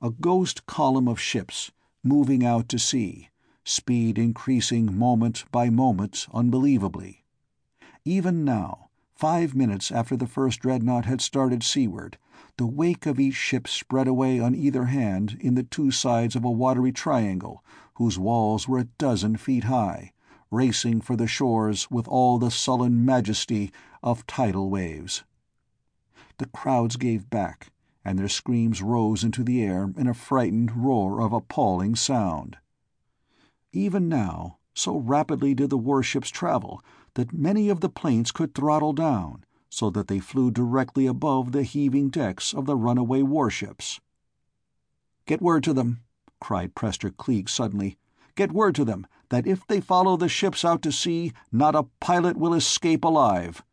A 0.00 0.10
ghost 0.10 0.66
column 0.66 1.08
of 1.08 1.18
ships, 1.18 1.72
moving 2.04 2.44
out 2.44 2.68
to 2.68 2.78
sea, 2.78 3.30
speed 3.64 4.18
increasing 4.18 4.96
moment 4.96 5.44
by 5.50 5.70
moment 5.70 6.28
unbelievably. 6.32 7.24
Even 8.08 8.42
now, 8.42 8.88
five 9.14 9.54
minutes 9.54 9.92
after 9.92 10.16
the 10.16 10.26
first 10.26 10.60
dreadnought 10.60 11.04
had 11.04 11.20
started 11.20 11.62
seaward, 11.62 12.16
the 12.56 12.66
wake 12.66 13.04
of 13.04 13.20
each 13.20 13.34
ship 13.34 13.68
spread 13.68 14.08
away 14.08 14.40
on 14.40 14.54
either 14.54 14.86
hand 14.86 15.36
in 15.42 15.56
the 15.56 15.62
two 15.62 15.90
sides 15.90 16.34
of 16.34 16.42
a 16.42 16.50
watery 16.50 16.90
triangle 16.90 17.62
whose 17.96 18.18
walls 18.18 18.66
were 18.66 18.78
a 18.78 18.88
dozen 18.96 19.36
feet 19.36 19.64
high, 19.64 20.10
racing 20.50 21.02
for 21.02 21.16
the 21.16 21.26
shores 21.26 21.90
with 21.90 22.08
all 22.08 22.38
the 22.38 22.50
sullen 22.50 23.04
majesty 23.04 23.70
of 24.02 24.26
tidal 24.26 24.70
waves. 24.70 25.24
The 26.38 26.46
crowds 26.46 26.96
gave 26.96 27.28
back, 27.28 27.70
and 28.06 28.18
their 28.18 28.30
screams 28.30 28.80
rose 28.80 29.22
into 29.22 29.44
the 29.44 29.62
air 29.62 29.92
in 29.98 30.06
a 30.06 30.14
frightened 30.14 30.82
roar 30.82 31.20
of 31.20 31.34
appalling 31.34 31.94
sound. 31.94 32.56
Even 33.70 34.08
now, 34.08 34.56
so 34.72 34.96
rapidly 34.96 35.52
did 35.52 35.68
the 35.68 35.76
warships 35.76 36.30
travel 36.30 36.82
that 37.18 37.32
many 37.32 37.68
of 37.68 37.80
the 37.80 37.88
planes 37.88 38.30
could 38.30 38.54
throttle 38.54 38.92
down, 38.92 39.44
so 39.68 39.90
that 39.90 40.06
they 40.06 40.20
flew 40.20 40.52
directly 40.52 41.04
above 41.04 41.50
the 41.50 41.64
heaving 41.64 42.10
decks 42.10 42.54
of 42.54 42.64
the 42.64 42.76
runaway 42.76 43.22
warships. 43.22 44.00
"Get 45.26 45.42
word 45.42 45.64
to 45.64 45.72
them," 45.72 45.98
cried 46.40 46.76
Prester 46.76 47.10
Kleeg 47.10 47.48
suddenly. 47.48 47.98
"Get 48.36 48.52
word 48.52 48.76
to 48.76 48.84
them 48.84 49.04
that 49.30 49.48
if 49.48 49.66
they 49.66 49.80
follow 49.80 50.16
the 50.16 50.28
ships 50.28 50.64
out 50.64 50.80
to 50.82 50.92
sea, 50.92 51.32
not 51.50 51.74
a 51.74 51.88
pilot 51.98 52.36
will 52.36 52.54
escape 52.54 53.02
alive." 53.02 53.64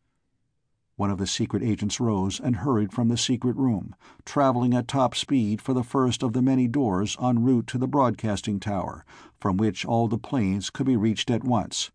One 0.96 1.12
of 1.12 1.18
the 1.18 1.26
secret 1.28 1.62
agents 1.62 2.00
rose 2.00 2.40
and 2.40 2.56
hurried 2.56 2.92
from 2.92 3.06
the 3.06 3.16
secret 3.16 3.54
room, 3.54 3.94
traveling 4.24 4.74
at 4.74 4.88
top 4.88 5.14
speed 5.14 5.62
for 5.62 5.72
the 5.72 5.84
first 5.84 6.24
of 6.24 6.32
the 6.32 6.42
many 6.42 6.66
doors 6.66 7.16
en 7.22 7.44
route 7.44 7.68
to 7.68 7.78
the 7.78 7.86
broadcasting 7.86 8.58
tower, 8.58 9.04
from 9.38 9.56
which 9.56 9.84
all 9.84 10.08
the 10.08 10.18
planes 10.18 10.68
could 10.68 10.86
be 10.86 10.96
reached 10.96 11.30
at 11.30 11.44
once. 11.44 11.92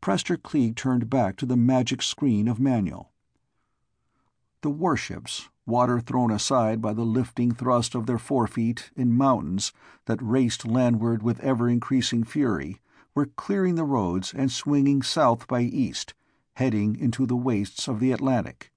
Prester 0.00 0.36
Kleeg 0.38 0.74
turned 0.74 1.10
back 1.10 1.36
to 1.36 1.44
the 1.44 1.56
magic 1.56 2.00
screen 2.00 2.48
of 2.48 2.58
Manuel. 2.58 3.12
The 4.62 4.70
warships, 4.70 5.48
water 5.66 6.00
thrown 6.00 6.30
aside 6.30 6.80
by 6.80 6.94
the 6.94 7.04
lifting 7.04 7.52
thrust 7.52 7.94
of 7.94 8.06
their 8.06 8.18
forefeet 8.18 8.90
in 8.96 9.12
mountains 9.12 9.72
that 10.06 10.22
raced 10.22 10.66
landward 10.66 11.22
with 11.22 11.40
ever-increasing 11.40 12.24
fury, 12.24 12.80
were 13.14 13.26
clearing 13.26 13.74
the 13.74 13.84
roads 13.84 14.32
and 14.32 14.50
swinging 14.50 15.02
south 15.02 15.46
by 15.46 15.60
east, 15.60 16.14
heading 16.54 16.96
into 16.96 17.26
the 17.26 17.36
wastes 17.36 17.86
of 17.86 18.00
the 18.00 18.12
Atlantic. 18.12 18.72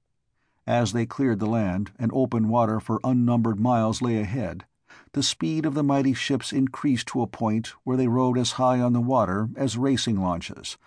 As 0.67 0.91
they 0.91 1.05
cleared 1.05 1.39
the 1.39 1.45
land 1.45 1.91
and 1.97 2.11
open 2.13 2.49
water 2.49 2.79
for 2.79 2.99
unnumbered 3.03 3.59
miles 3.59 4.01
lay 4.01 4.19
ahead, 4.19 4.65
the 5.13 5.23
speed 5.23 5.65
of 5.65 5.75
the 5.75 5.83
mighty 5.83 6.13
ships 6.13 6.51
increased 6.51 7.07
to 7.07 7.21
a 7.21 7.27
point 7.27 7.73
where 7.83 7.95
they 7.97 8.07
rode 8.07 8.37
as 8.37 8.53
high 8.53 8.81
on 8.81 8.93
the 8.93 9.01
water 9.01 9.49
as 9.55 9.77
racing 9.77 10.19
launches, 10.19 10.77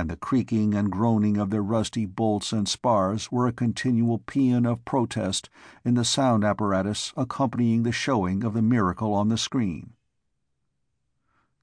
and 0.00 0.08
the 0.08 0.16
creaking 0.16 0.72
and 0.72 0.90
groaning 0.90 1.36
of 1.36 1.50
their 1.50 1.62
rusty 1.62 2.06
bolts 2.06 2.54
and 2.54 2.66
spars 2.66 3.30
were 3.30 3.46
a 3.46 3.52
continual 3.52 4.18
paean 4.20 4.64
of 4.64 4.82
protest 4.86 5.50
in 5.84 5.92
the 5.92 6.06
sound 6.06 6.42
apparatus 6.42 7.12
accompanying 7.18 7.82
the 7.82 7.92
showing 7.92 8.42
of 8.42 8.54
the 8.54 8.62
miracle 8.62 9.12
on 9.12 9.28
the 9.28 9.36
screen. 9.36 9.92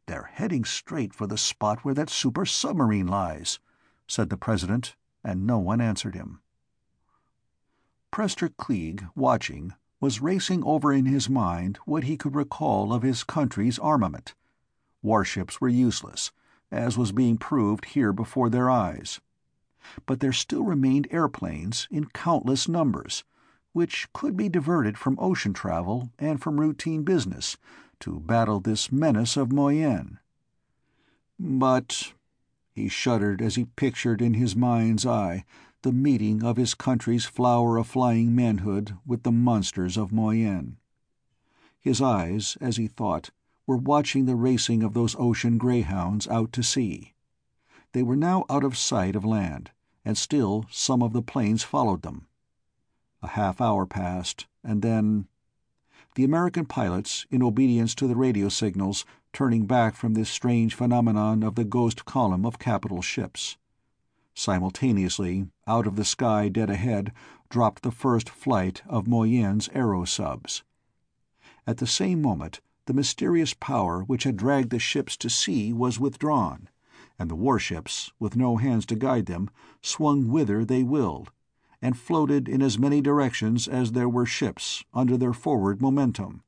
"They're 0.06 0.30
heading 0.32 0.66
straight 0.66 1.16
for 1.16 1.26
the 1.26 1.36
spot 1.36 1.84
where 1.84 1.96
that 1.96 2.12
super 2.12 2.46
submarine 2.46 3.08
lies," 3.08 3.58
said 4.08 4.30
the 4.30 4.38
President, 4.38 4.96
and 5.24 5.48
no 5.48 5.58
one 5.58 5.82
answered 5.82 6.14
him. 6.14 6.40
Prester 8.12 8.50
Kleeg, 8.50 9.10
watching, 9.16 9.74
was 10.00 10.22
racing 10.22 10.64
over 10.64 10.94
in 10.94 11.08
his 11.08 11.28
mind 11.28 11.78
what 11.86 12.04
he 12.04 12.16
could 12.16 12.36
recall 12.36 12.94
of 12.94 13.02
his 13.02 13.24
country's 13.24 13.80
armament. 13.80 14.36
Warships 15.02 15.60
were 15.60 15.70
useless 15.70 16.32
as 16.72 16.98
was 16.98 17.12
being 17.12 17.38
proved 17.38 17.86
here 17.86 18.12
before 18.12 18.50
their 18.50 18.70
eyes. 18.70 19.22
But 20.06 20.20
there 20.20 20.34
still 20.34 20.64
remained 20.64 21.08
airplanes 21.12 21.88
in 21.90 22.06
countless 22.08 22.68
numbers, 22.68 23.24
which 23.74 24.12
could 24.14 24.36
be 24.36 24.50
diverted 24.50 24.98
from 24.98 25.18
ocean 25.20 25.54
travel 25.54 26.12
and 26.20 26.42
from 26.42 26.60
routine 26.60 27.04
business 27.04 27.58
to 28.00 28.20
battle 28.20 28.60
this 28.60 28.92
menace 28.92 29.38
of 29.38 29.52
Moyen. 29.52 30.20
But 31.40 32.14
he 32.72 32.90
shuddered 32.90 33.42
as 33.42 33.56
he 33.56 33.66
pictured 33.66 34.22
in 34.22 34.34
his 34.34 34.56
mind's 34.56 35.06
eye 35.06 35.46
the 35.84 35.92
meeting 35.92 36.44
of 36.44 36.58
his 36.58 36.74
country's 36.74 37.26
flower 37.26 37.78
of 37.78 37.88
flying 37.88 38.36
manhood 38.36 38.98
with 39.06 39.24
the 39.24 39.32
monsters 39.32 39.98
of 39.98 40.12
Moyen. 40.12 40.78
His 41.80 42.02
eyes, 42.02 42.58
as 42.60 42.78
he 42.78 42.88
thought, 42.88 43.30
were 43.68 43.78
watching 43.78 44.26
the 44.26 44.36
racing 44.36 44.82
of 44.82 44.94
those 44.94 45.16
ocean 45.20 45.58
greyhounds 45.58 46.28
out 46.30 46.52
to 46.54 46.64
sea. 46.64 47.14
They 47.92 48.02
were 48.02 48.16
now 48.16 48.46
out 48.50 48.64
of 48.64 48.78
sight 48.78 49.16
of 49.16 49.26
land, 49.26 49.72
and 50.04 50.18
still 50.18 50.66
some 50.72 51.04
of 51.04 51.14
the 51.14 51.22
planes 51.22 51.64
followed 51.64 52.02
them. 52.02 52.28
A 53.22 53.28
half 53.28 53.60
hour 53.60 53.86
passed, 53.86 54.48
and 54.64 54.82
then 54.82 55.28
the 56.16 56.24
American 56.24 56.66
pilots, 56.66 57.28
in 57.30 57.44
obedience 57.44 57.94
to 57.96 58.08
the 58.08 58.16
radio 58.16 58.50
signals, 58.50 59.06
turning 59.34 59.66
back 59.66 59.96
from 59.96 60.14
this 60.14 60.30
strange 60.30 60.74
phenomenon 60.74 61.44
of 61.44 61.56
the 61.56 61.64
ghost 61.64 62.06
column 62.06 62.46
of 62.46 62.58
capital 62.58 63.02
ships. 63.02 63.58
Simultaneously, 64.34 65.48
out 65.68 65.86
of 65.86 65.96
the 65.96 66.06
sky 66.06 66.48
dead 66.48 66.70
ahead, 66.70 67.12
dropped 67.50 67.84
the 67.84 67.92
first 67.92 68.30
flight 68.30 68.82
of 68.88 69.08
Moyen's 69.08 69.68
Moyenne's 69.68 69.70
aerosubs. 69.70 70.64
At 71.68 71.78
the 71.78 71.88
same 71.88 72.22
moment, 72.22 72.62
the 72.88 72.94
mysterious 72.94 73.54
power 73.54 74.02
which 74.04 74.24
had 74.24 74.38
dragged 74.38 74.70
the 74.70 74.80
ships 74.80 75.16
to 75.18 75.30
sea 75.30 75.72
was 75.72 76.00
withdrawn, 76.00 76.70
and 77.20 77.30
the 77.30 77.36
warships, 77.36 78.12
with 78.18 78.36
no 78.36 78.58
hands 78.58 78.86
to 78.86 78.96
guide 78.96 79.26
them, 79.26 79.50
swung 79.82 80.30
whither 80.30 80.64
they 80.64 80.84
willed, 80.84 81.32
and 81.82 81.98
floated 81.98 82.48
in 82.48 82.62
as 82.62 82.80
many 82.80 83.02
directions 83.02 83.68
as 83.68 83.92
there 83.92 84.10
were 84.10 84.26
ships 84.26 84.84
under 84.94 85.18
their 85.18 85.34
forward 85.34 85.82
momentum. 85.82 86.42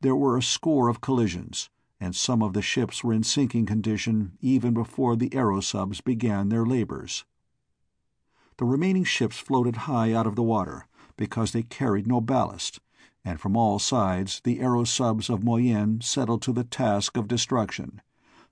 There 0.00 0.16
were 0.16 0.36
a 0.36 0.42
score 0.42 0.88
of 0.88 1.00
collisions, 1.00 1.70
and 2.00 2.16
some 2.16 2.42
of 2.42 2.52
the 2.52 2.62
ships 2.62 3.04
were 3.04 3.12
in 3.12 3.22
sinking 3.22 3.66
condition 3.66 4.36
even 4.40 4.74
before 4.74 5.14
the 5.14 5.30
aerosubs 5.30 6.02
began 6.02 6.48
their 6.48 6.66
labors. 6.66 7.24
The 8.56 8.64
remaining 8.64 9.04
ships 9.04 9.38
floated 9.38 9.76
high 9.76 10.12
out 10.12 10.26
of 10.26 10.34
the 10.34 10.42
water, 10.42 10.86
because 11.16 11.52
they 11.52 11.62
carried 11.62 12.08
no 12.08 12.20
ballast, 12.20 12.80
and 13.24 13.40
from 13.40 13.56
all 13.56 13.78
sides 13.78 14.40
the 14.44 14.58
aerosubs 14.58 15.30
of 15.30 15.44
Moyen 15.44 16.00
settled 16.00 16.42
to 16.42 16.52
the 16.52 16.64
task 16.64 17.16
of 17.16 17.28
destruction, 17.28 18.00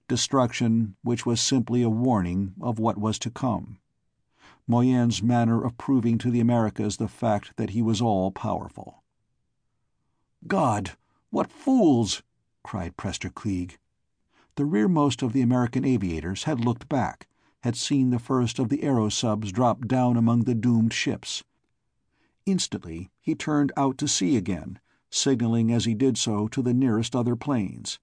destruction 0.09 0.97
which 1.03 1.27
was 1.27 1.41
simply 1.41 1.83
a 1.83 1.91
warning 1.91 2.55
of 2.61 2.79
what 2.79 2.99
was 2.99 3.19
to 3.19 3.31
come. 3.31 3.79
Moyen's 4.67 5.23
manner 5.23 5.65
of 5.65 5.77
proving 5.77 6.19
to 6.19 6.31
the 6.31 6.41
Americas 6.41 6.97
the 6.97 7.09
fact 7.09 7.57
that 7.57 7.71
he 7.71 7.83
was 7.83 8.01
all-powerful. 8.01 9.03
"God, 10.47 10.93
what 11.31 11.51
fools!" 11.51 12.23
cried 12.63 12.97
Prester 12.97 13.31
Kleeg. 13.31 13.79
The 14.55 14.65
rearmost 14.65 15.23
of 15.23 15.33
the 15.33 15.43
American 15.43 15.85
aviators 15.85 16.45
had 16.45 16.65
looked 16.65 16.89
back, 16.89 17.27
had 17.63 17.77
seen 17.77 18.11
the 18.11 18.19
first 18.19 18.59
of 18.59 18.69
the 18.69 18.83
aerosubs 18.83 19.53
drop 19.53 19.87
down 19.87 20.17
among 20.17 20.45
the 20.45 20.55
doomed 20.55 20.93
ships. 20.93 21.43
Instantly 22.51 23.13
he 23.21 23.37
turned 23.37 23.71
out 23.77 23.97
to 23.99 24.09
sea 24.09 24.37
again, 24.37 24.81
signaling 25.09 25.71
as 25.71 25.85
he 25.85 25.95
did 25.95 26.19
so 26.19 26.49
to 26.49 26.63
the 26.63 26.75
nearest 26.75 27.15
other 27.15 27.37
planes. 27.37 28.01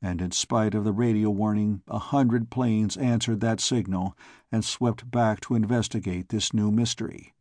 And 0.00 0.22
in 0.22 0.30
spite 0.30 0.74
of 0.74 0.84
the 0.84 0.94
radio 0.94 1.28
warning, 1.28 1.82
a 1.86 1.98
hundred 1.98 2.48
planes 2.48 2.96
answered 2.96 3.40
that 3.40 3.60
signal 3.60 4.16
and 4.50 4.64
swept 4.64 5.10
back 5.10 5.40
to 5.42 5.54
investigate 5.54 6.30
this 6.30 6.54
new 6.54 6.72
mystery. 6.72 7.34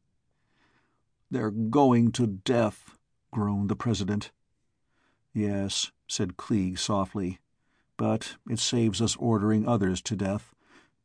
"They're 1.29 1.51
going 1.51 2.11
to 2.11 2.27
death," 2.27 2.97
groaned 3.31 3.69
the 3.69 3.75
President. 3.77 4.31
"Yes," 5.33 5.93
said 6.05 6.35
Kleeg 6.35 6.77
softly, 6.77 7.39
"but 7.95 8.35
it 8.49 8.59
saves 8.59 9.01
us 9.01 9.15
ordering 9.15 9.65
others 9.65 10.01
to 10.01 10.17
death. 10.17 10.53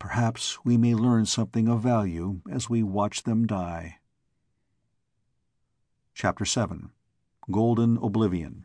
Perhaps 0.00 0.64
we 0.64 0.76
may 0.76 0.96
learn 0.96 1.24
something 1.24 1.68
of 1.68 1.82
value 1.82 2.40
as 2.50 2.68
we 2.68 2.82
watch 2.82 3.22
them 3.22 3.46
die." 3.46 4.00
Chapter 6.18 6.46
7 6.46 6.92
Golden 7.50 7.98
Oblivion 7.98 8.64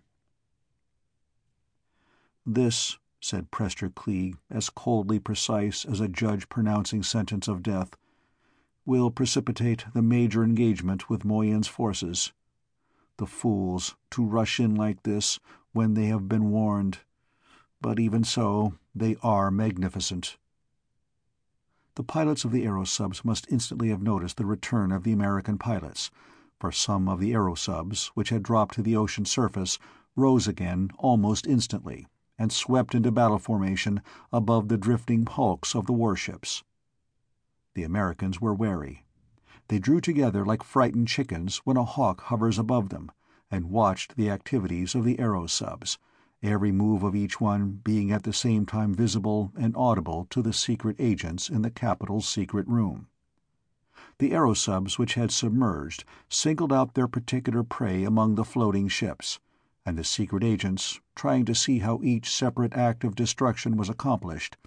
"This," 2.46 2.98
said 3.20 3.52
Prester 3.52 3.90
Kleeg, 3.90 4.38
as 4.50 4.70
coldly 4.70 5.20
precise 5.20 5.84
as 5.84 6.00
a 6.00 6.08
judge 6.08 6.48
pronouncing 6.48 7.04
sentence 7.04 7.50
of 7.50 7.62
death, 7.62 7.98
"will 8.86 9.12
precipitate 9.12 9.84
the 9.94 10.02
major 10.02 10.46
engagement 10.46 11.10
with 11.10 11.26
Moyen's 11.26 11.68
forces. 11.68 12.32
The 13.18 13.28
fools, 13.28 13.98
to 14.12 14.24
rush 14.24 14.62
in 14.62 14.74
like 14.74 15.04
this, 15.04 15.38
when 15.74 15.94
they 15.94 16.06
have 16.06 16.30
been 16.30 16.52
warned. 16.52 17.00
But 17.82 18.00
even 18.00 18.24
so, 18.24 18.78
they 18.96 19.18
are 19.22 19.52
magnificent." 19.52 20.38
The 21.96 22.04
pilots 22.04 22.46
of 22.46 22.54
the 22.54 22.64
aerosubs 22.64 23.26
must 23.26 23.52
instantly 23.52 23.90
have 23.90 24.02
noticed 24.02 24.38
the 24.38 24.46
return 24.46 24.94
of 24.94 25.04
the 25.04 25.12
American 25.12 25.58
pilots, 25.58 26.12
for 26.62 26.72
some 26.72 27.10
of 27.10 27.20
the 27.20 27.32
aerosubs, 27.32 28.12
which 28.14 28.30
had 28.30 28.44
dropped 28.44 28.76
to 28.76 28.84
the 28.84 28.96
ocean 28.96 29.26
surface, 29.26 29.80
rose 30.16 30.48
again 30.48 30.92
almost 31.00 31.48
instantly, 31.48 32.06
and 32.38 32.52
swept 32.52 32.94
into 32.94 33.12
battle 33.12 33.40
formation 33.40 34.00
above 34.32 34.68
the 34.68 34.78
drifting 34.78 35.26
hulks 35.26 35.74
of 35.74 35.88
the 35.88 35.92
warships. 35.92 36.64
The 37.74 37.82
Americans 37.82 38.40
were 38.40 38.54
wary. 38.54 39.04
They 39.70 39.80
drew 39.80 40.00
together 40.00 40.46
like 40.46 40.62
frightened 40.62 41.08
chickens 41.08 41.58
when 41.64 41.78
a 41.78 41.84
hawk 41.84 42.22
hovers 42.26 42.60
above 42.60 42.90
them, 42.90 43.12
and 43.50 43.72
watched 43.72 44.16
the 44.16 44.30
activities 44.30 44.94
of 44.94 45.04
the 45.04 45.18
aerosubs, 45.18 45.98
every 46.44 46.72
move 46.72 47.02
of 47.02 47.16
each 47.16 47.42
one 47.42 47.82
being 47.84 48.12
at 48.12 48.22
the 48.22 48.34
same 48.34 48.68
time 48.68 48.94
visible 48.94 49.52
and 49.58 49.76
audible 49.76 50.28
to 50.30 50.44
the 50.44 50.54
secret 50.54 50.96
agents 51.00 51.50
in 51.50 51.64
the 51.64 51.72
capital's 51.72 52.30
secret 52.30 52.68
room. 52.68 53.08
The 54.20 54.32
aerosubs 54.32 55.00
which 55.00 55.14
had 55.14 55.32
submerged 55.32 56.04
singled 56.28 56.74
out 56.74 56.96
their 56.96 57.08
particular 57.08 57.64
prey 57.64 58.04
among 58.04 58.36
the 58.36 58.44
floating 58.44 58.90
ships, 58.90 59.40
and 59.86 59.98
the 59.98 60.04
secret 60.04 60.44
agents, 60.44 61.00
trying 61.16 61.46
to 61.46 61.56
see 61.56 61.80
how 61.80 62.02
each 62.04 62.30
separate 62.30 62.74
act 62.74 63.06
of 63.06 63.16
destruction 63.16 63.78
was 63.78 63.88
accomplished, 63.88 64.58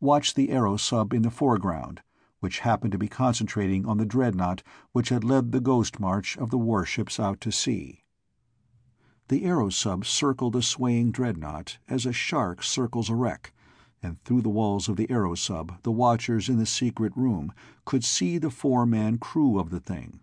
watched 0.00 0.34
the 0.34 0.48
aerosub 0.48 1.12
in 1.14 1.22
the 1.22 1.30
foreground, 1.30 2.02
which 2.40 2.58
happened 2.60 2.90
to 2.90 2.98
be 2.98 3.06
concentrating 3.06 3.86
on 3.86 3.98
the 3.98 4.04
dreadnought 4.04 4.64
which 4.90 5.10
had 5.10 5.22
led 5.22 5.52
the 5.52 5.60
ghost 5.60 6.00
march 6.00 6.36
of 6.38 6.50
the 6.50 6.58
warships 6.58 7.20
out 7.20 7.40
to 7.42 7.52
sea. 7.52 8.02
The 9.28 9.44
aerosub 9.44 10.04
circled 10.04 10.54
the 10.54 10.62
swaying 10.62 11.12
dreadnought 11.12 11.78
as 11.88 12.06
a 12.06 12.12
shark 12.12 12.64
circles 12.64 13.08
a 13.08 13.14
wreck, 13.14 13.52
and 14.02 14.22
through 14.24 14.42
the 14.42 14.48
walls 14.48 14.88
of 14.88 14.96
the 14.96 15.06
aerosub 15.08 15.82
the 15.82 15.90
watchers 15.90 16.48
in 16.48 16.58
the 16.58 16.66
secret 16.66 17.12
room 17.16 17.52
could 17.84 18.04
see 18.04 18.38
the 18.38 18.50
four-man 18.50 19.18
crew 19.18 19.58
of 19.58 19.70
the 19.70 19.80
thing. 19.80 20.20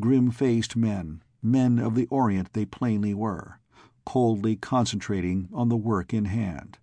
Grim-faced 0.00 0.76
men, 0.76 1.22
men 1.42 1.78
of 1.78 1.94
the 1.94 2.06
Orient 2.06 2.52
they 2.52 2.64
plainly 2.64 3.14
were, 3.14 3.60
coldly 4.04 4.56
concentrating 4.56 5.48
on 5.52 5.68
the 5.68 5.76
work 5.76 6.14
in 6.14 6.24
hand. 6.26 6.78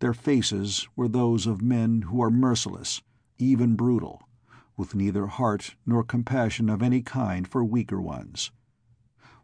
Their 0.00 0.14
faces 0.14 0.86
were 0.96 1.08
those 1.08 1.46
of 1.46 1.62
men 1.62 2.02
who 2.02 2.22
are 2.22 2.30
merciless, 2.30 3.00
even 3.38 3.76
brutal, 3.76 4.22
with 4.76 4.94
neither 4.94 5.26
heart 5.26 5.76
nor 5.86 6.02
compassion 6.02 6.68
of 6.68 6.82
any 6.82 7.00
kind 7.00 7.48
for 7.48 7.64
weaker 7.64 8.00
ones. 8.00 8.50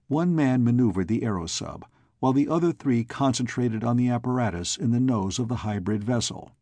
One 0.08 0.34
man 0.34 0.64
maneuvered 0.64 1.08
the 1.08 1.20
aerosub, 1.20 1.84
while 2.20 2.32
the 2.32 2.48
other 2.48 2.72
three 2.72 3.02
concentrated 3.02 3.82
on 3.82 3.96
the 3.96 4.08
apparatus 4.08 4.76
in 4.76 4.92
the 4.92 5.00
nose 5.00 5.38
of 5.38 5.48
the 5.48 5.56
hybrid 5.56 6.04
vessel. 6.04 6.52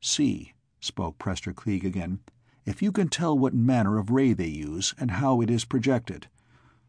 "See," 0.00 0.54
spoke 0.80 1.18
Prester 1.18 1.52
Kleeg 1.52 1.84
again, 1.84 2.20
"if 2.64 2.82
you 2.82 2.90
can 2.90 3.08
tell 3.08 3.38
what 3.38 3.54
manner 3.54 3.98
of 3.98 4.10
ray 4.10 4.32
they 4.32 4.48
use, 4.48 4.94
and 4.98 5.12
how 5.12 5.40
it 5.40 5.50
is 5.50 5.64
projected. 5.64 6.28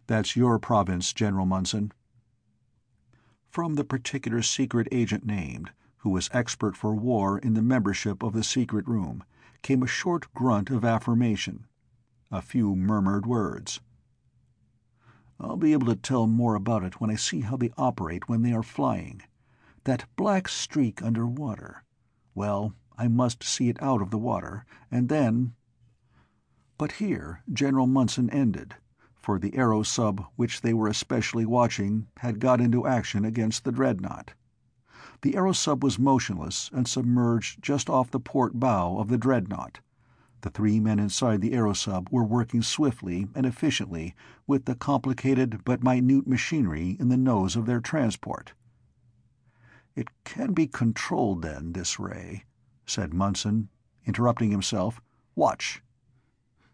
That's 0.08 0.36
your 0.36 0.60
province, 0.60 1.13
General 1.13 1.45
Munson." 1.45 1.91
From 3.49 3.75
the 3.75 3.84
particular 3.84 4.41
secret 4.41 4.88
agent 4.91 5.25
named, 5.25 5.71
who 5.97 6.12
was 6.12 6.29
expert 6.32 6.77
for 6.77 6.95
war 6.95 7.38
in 7.38 7.53
the 7.53 7.62
membership 7.62 8.23
of 8.23 8.34
the 8.34 8.43
secret 8.43 8.88
room, 8.88 9.23
came 9.62 9.84
a 9.84 9.88
short 9.88 10.34
grunt 10.34 10.69
of 10.69 10.86
affirmation. 10.86 11.65
A 12.32 12.41
few 12.41 12.75
murmured 12.75 13.25
words. 13.25 13.82
I'll 15.41 15.56
be 15.56 15.71
able 15.71 15.88
to 15.88 15.95
tell 15.95 16.28
more 16.28 16.56
about 16.56 16.84
it 16.84 16.99
when 16.99 17.10
I 17.10 17.15
see 17.15 17.41
how 17.41 17.56
they 17.56 17.71
operate 17.78 18.28
when 18.28 18.41
they 18.41 18.52
are 18.52 18.62
flying. 18.62 19.21
That 19.86 20.06
black 20.17 20.49
streak 20.49 21.02
under 21.02 21.25
water. 21.25 21.86
Well, 22.36 22.73
I 22.97 23.08
must 23.08 23.43
see 23.43 23.69
it 23.69 23.82
out 23.82 24.02
of 24.02 24.12
the 24.12 24.17
water, 24.17 24.65
and 24.91 25.08
then 25.08 25.54
But 26.78 26.93
here 26.93 27.41
General 27.52 27.88
Munson 27.88 28.30
ended, 28.30 28.75
for 29.15 29.39
the 29.39 29.52
aerosub 29.52 30.25
which 30.36 30.60
they 30.60 30.73
were 30.73 30.89
especially 30.89 31.45
watching 31.45 32.08
had 32.17 32.39
got 32.39 32.60
into 32.60 32.86
action 32.86 33.23
against 33.23 33.63
the 33.63 33.71
dreadnought. 33.71 34.34
The 35.21 35.34
aerosub 35.34 35.84
was 35.84 35.97
motionless 35.97 36.69
and 36.73 36.88
submerged 36.88 37.62
just 37.62 37.89
off 37.89 38.12
the 38.12 38.19
port 38.19 38.60
bow 38.60 38.97
of 38.97 39.08
the 39.08 39.17
dreadnought. 39.17 39.80
The 40.41 40.49
three 40.49 40.80
men 40.80 40.99
inside 40.99 41.41
the 41.41 41.52
aerosub 41.52 42.08
were 42.12 42.23
working 42.23 42.62
swiftly 42.62 43.28
and 43.36 43.45
efficiently 43.45 44.15
with 44.47 44.63
the 44.63 44.75
complicated 44.75 45.65
but 45.65 45.84
minute 45.84 46.25
machinery 46.25 46.95
in 46.97 47.10
the 47.10 47.17
nose 47.17 47.58
of 47.58 47.65
their 47.65 47.82
transport. 47.82 48.54
"It 49.97 50.08
can 50.23 50.54
be 50.54 50.65
controlled, 50.65 51.41
then, 51.41 51.73
this 51.73 51.99
ray," 51.99 52.45
said 52.86 53.13
Munson, 53.13 53.67
interrupting 54.06 54.49
himself. 54.52 55.02
"Watch." 55.36 55.84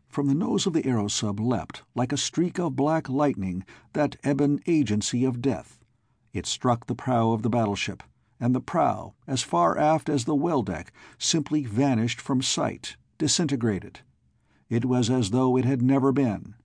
From 0.10 0.28
the 0.28 0.36
nose 0.36 0.68
of 0.68 0.74
the 0.74 0.84
aerosub 0.86 1.40
leapt, 1.40 1.82
like 1.96 2.14
a 2.14 2.18
streak 2.18 2.60
of 2.60 2.76
black 2.76 3.10
lightning, 3.10 3.66
that 3.94 4.16
ebon 4.24 4.60
agency 4.68 5.26
of 5.26 5.42
death. 5.42 5.80
It 6.34 6.46
struck 6.46 6.86
the 6.86 6.94
prow 6.94 7.32
of 7.32 7.42
the 7.42 7.50
battleship, 7.50 8.04
and 8.40 8.54
the 8.54 8.62
prow, 8.62 9.16
as 9.26 9.42
far 9.42 9.76
aft 9.76 10.08
as 10.08 10.26
the 10.26 10.36
well 10.36 10.62
deck, 10.62 10.94
simply 11.18 11.66
vanished 11.66 12.22
from 12.22 12.44
sight, 12.44 12.96
disintegrated. 13.18 14.02
It 14.70 14.86
was 14.86 15.10
as 15.10 15.32
though 15.32 15.58
it 15.58 15.66
had 15.66 15.82
never 15.82 16.12
been. 16.12 16.56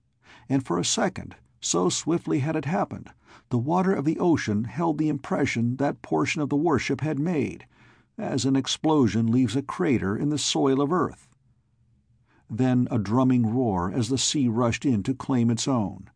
And 0.49 0.65
for 0.65 0.79
a 0.79 0.85
second, 0.85 1.35
so 1.59 1.89
swiftly 1.89 2.39
had 2.39 2.55
it 2.55 2.65
happened, 2.65 3.09
the 3.49 3.57
water 3.57 3.93
of 3.93 4.05
the 4.05 4.19
ocean 4.19 4.65
held 4.65 4.97
the 4.97 5.09
impression 5.09 5.77
that 5.77 6.01
portion 6.01 6.41
of 6.41 6.49
the 6.49 6.55
warship 6.55 7.01
had 7.01 7.19
made, 7.19 7.65
as 8.17 8.45
an 8.45 8.55
explosion 8.55 9.31
leaves 9.31 9.55
a 9.55 9.61
crater 9.61 10.17
in 10.17 10.29
the 10.29 10.37
soil 10.37 10.81
of 10.81 10.91
earth 10.91 11.27
then 12.51 12.85
a 12.91 12.99
drumming 12.99 13.47
roar 13.47 13.89
as 13.91 14.09
the 14.09 14.17
sea 14.17 14.47
rushed 14.49 14.85
in 14.85 15.01
to 15.03 15.13
claim 15.13 15.49
its 15.49 15.67
own. 15.67 16.09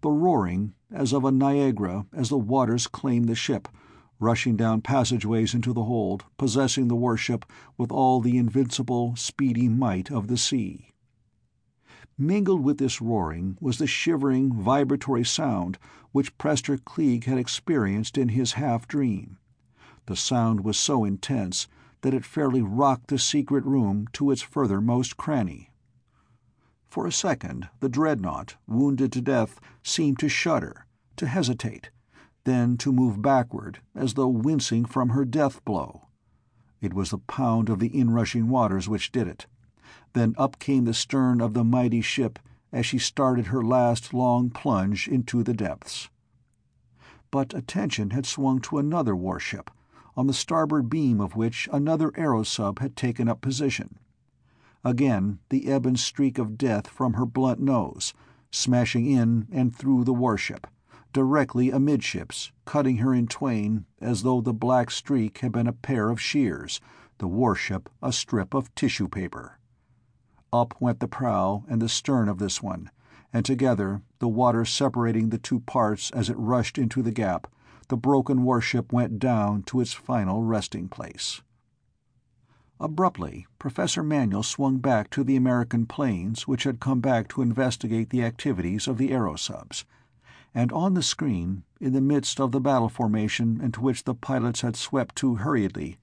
The 0.00 0.10
roaring, 0.10 0.72
as 0.90 1.12
of 1.12 1.22
a 1.24 1.30
Niagara 1.30 2.06
as 2.14 2.30
the 2.30 2.38
waters 2.38 2.86
claimed 2.86 3.28
the 3.28 3.34
ship, 3.34 3.68
rushing 4.20 4.54
down 4.54 4.82
passageways 4.82 5.54
into 5.54 5.72
the 5.72 5.84
hold, 5.84 6.24
possessing 6.38 6.88
the 6.88 6.94
warship 6.94 7.44
with 7.76 7.90
all 7.90 8.20
the 8.20 8.36
invincible, 8.38 9.16
speedy 9.16 9.68
might 9.68 10.10
of 10.10 10.28
the 10.28 10.36
sea. 10.36 10.92
Mingled 12.18 12.62
with 12.62 12.76
this 12.76 13.00
roaring 13.00 13.56
was 13.60 13.78
the 13.78 13.86
shivering, 13.86 14.52
vibratory 14.52 15.24
sound 15.24 15.78
which 16.12 16.36
Prester 16.36 16.76
Kleeg 16.76 17.24
had 17.24 17.38
experienced 17.38 18.18
in 18.18 18.28
his 18.28 18.52
half-dream. 18.52 19.38
The 20.04 20.16
sound 20.16 20.62
was 20.62 20.76
so 20.76 21.04
intense 21.04 21.66
that 22.02 22.12
it 22.12 22.24
fairly 22.24 22.60
rocked 22.60 23.08
the 23.08 23.18
secret 23.18 23.64
room 23.64 24.06
to 24.12 24.30
its 24.30 24.42
furthermost 24.42 25.16
cranny. 25.16 25.70
For 26.88 27.06
a 27.06 27.12
second 27.12 27.68
the 27.80 27.88
dreadnought, 27.88 28.56
wounded 28.66 29.12
to 29.12 29.20
death, 29.20 29.60
seemed 29.82 30.18
to 30.18 30.28
shudder, 30.28 30.86
to 31.16 31.26
hesitate, 31.26 31.90
then 32.44 32.76
to 32.78 32.92
move 32.92 33.20
backward 33.20 33.80
as 33.94 34.14
though 34.14 34.28
wincing 34.28 34.84
from 34.84 35.10
her 35.10 35.24
death 35.24 35.64
blow. 35.64 36.06
It 36.80 36.94
was 36.94 37.10
the 37.10 37.18
pound 37.18 37.68
of 37.68 37.78
the 37.78 37.94
inrushing 37.98 38.48
waters 38.48 38.88
which 38.88 39.12
did 39.12 39.28
it. 39.28 39.46
Then 40.12 40.34
up 40.38 40.58
came 40.58 40.84
the 40.84 40.94
stern 40.94 41.40
of 41.40 41.54
the 41.54 41.64
mighty 41.64 42.00
ship 42.00 42.38
as 42.72 42.86
she 42.86 42.98
started 42.98 43.48
her 43.48 43.62
last 43.62 44.14
long 44.14 44.50
plunge 44.50 45.08
into 45.08 45.42
the 45.42 45.54
depths. 45.54 46.08
But 47.30 47.54
attention 47.54 48.10
had 48.10 48.26
swung 48.26 48.60
to 48.62 48.78
another 48.78 49.14
warship, 49.14 49.70
on 50.16 50.26
the 50.26 50.34
starboard 50.34 50.88
beam 50.88 51.20
of 51.20 51.36
which 51.36 51.68
another 51.72 52.10
aerosub 52.12 52.78
had 52.78 52.96
taken 52.96 53.28
up 53.28 53.40
position. 53.40 53.98
Again 54.84 55.38
the 55.50 55.70
ebon 55.70 55.96
streak 55.96 56.38
of 56.38 56.56
death 56.56 56.86
from 56.86 57.14
her 57.14 57.26
blunt 57.26 57.60
nose, 57.60 58.14
smashing 58.50 59.06
in 59.06 59.46
and 59.52 59.74
through 59.74 60.04
the 60.04 60.14
warship, 60.14 60.66
directly 61.12 61.70
amidships, 61.70 62.52
cutting 62.64 62.98
her 62.98 63.12
in 63.12 63.26
twain 63.26 63.84
as 64.00 64.22
though 64.22 64.40
the 64.40 64.52
black 64.52 64.90
streak 64.90 65.38
had 65.38 65.52
been 65.52 65.66
a 65.66 65.72
pair 65.72 66.10
of 66.10 66.20
shears, 66.20 66.80
the 67.18 67.28
warship 67.28 67.88
a 68.02 68.12
strip 68.12 68.54
of 68.54 68.74
tissue 68.74 69.08
paper. 69.08 69.58
Up 70.52 70.74
went 70.80 71.00
the 71.00 71.08
prow 71.08 71.64
and 71.68 71.80
the 71.80 71.88
stern 71.88 72.28
of 72.28 72.38
this 72.38 72.62
one, 72.62 72.90
and 73.32 73.44
together, 73.44 74.02
the 74.18 74.28
water 74.28 74.64
separating 74.64 75.28
the 75.28 75.38
two 75.38 75.60
parts 75.60 76.10
as 76.10 76.28
it 76.28 76.36
rushed 76.38 76.78
into 76.78 77.02
the 77.02 77.12
gap, 77.12 77.46
the 77.88 77.96
broken 77.96 78.42
warship 78.42 78.92
went 78.92 79.18
down 79.18 79.62
to 79.64 79.80
its 79.80 79.92
final 79.92 80.42
resting 80.42 80.88
place. 80.88 81.42
Abruptly, 82.80 83.46
Professor 83.58 84.02
Manuel 84.02 84.42
swung 84.42 84.78
back 84.78 85.10
to 85.10 85.22
the 85.22 85.36
American 85.36 85.84
planes 85.86 86.48
which 86.48 86.64
had 86.64 86.80
come 86.80 87.00
back 87.00 87.28
to 87.28 87.42
investigate 87.42 88.08
the 88.08 88.24
activities 88.24 88.88
of 88.88 88.96
the 88.96 89.10
aerosubs, 89.10 89.84
and 90.54 90.72
on 90.72 90.94
the 90.94 91.02
screen, 91.02 91.62
in 91.80 91.92
the 91.92 92.00
midst 92.00 92.40
of 92.40 92.52
the 92.52 92.60
battle 92.60 92.88
formation 92.88 93.60
into 93.60 93.80
which 93.80 94.04
the 94.04 94.14
pilots 94.14 94.62
had 94.62 94.76
swept 94.76 95.16
too 95.16 95.36
hurriedly, 95.36 95.98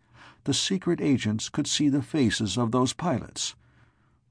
the 0.45 0.53
secret 0.53 1.01
agents 1.01 1.49
could 1.49 1.67
see 1.67 1.89
the 1.89 2.01
faces 2.01 2.57
of 2.57 2.71
those 2.71 2.93
pilots. 2.93 3.55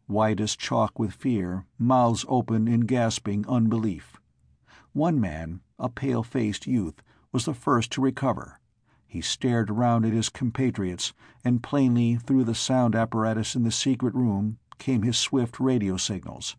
White 0.06 0.40
as 0.40 0.56
chalk 0.56 0.98
with 0.98 1.12
fear, 1.12 1.66
mouths 1.78 2.24
open 2.28 2.66
in 2.68 2.80
gasping 2.80 3.44
unbelief. 3.48 4.16
One 4.92 5.20
man, 5.20 5.60
a 5.78 5.88
pale-faced 5.88 6.66
youth, 6.66 7.02
was 7.32 7.44
the 7.44 7.54
first 7.54 7.90
to 7.92 8.00
recover. 8.00 8.58
He 9.06 9.20
stared 9.20 9.70
around 9.70 10.06
at 10.06 10.12
his 10.12 10.28
compatriots, 10.28 11.12
and 11.44 11.62
plainly 11.62 12.16
through 12.16 12.44
the 12.44 12.54
sound 12.54 12.94
apparatus 12.94 13.54
in 13.54 13.64
the 13.64 13.70
secret 13.70 14.14
room 14.14 14.58
came 14.78 15.02
his 15.02 15.18
swift 15.18 15.60
radio 15.60 15.96
signals. 15.96 16.56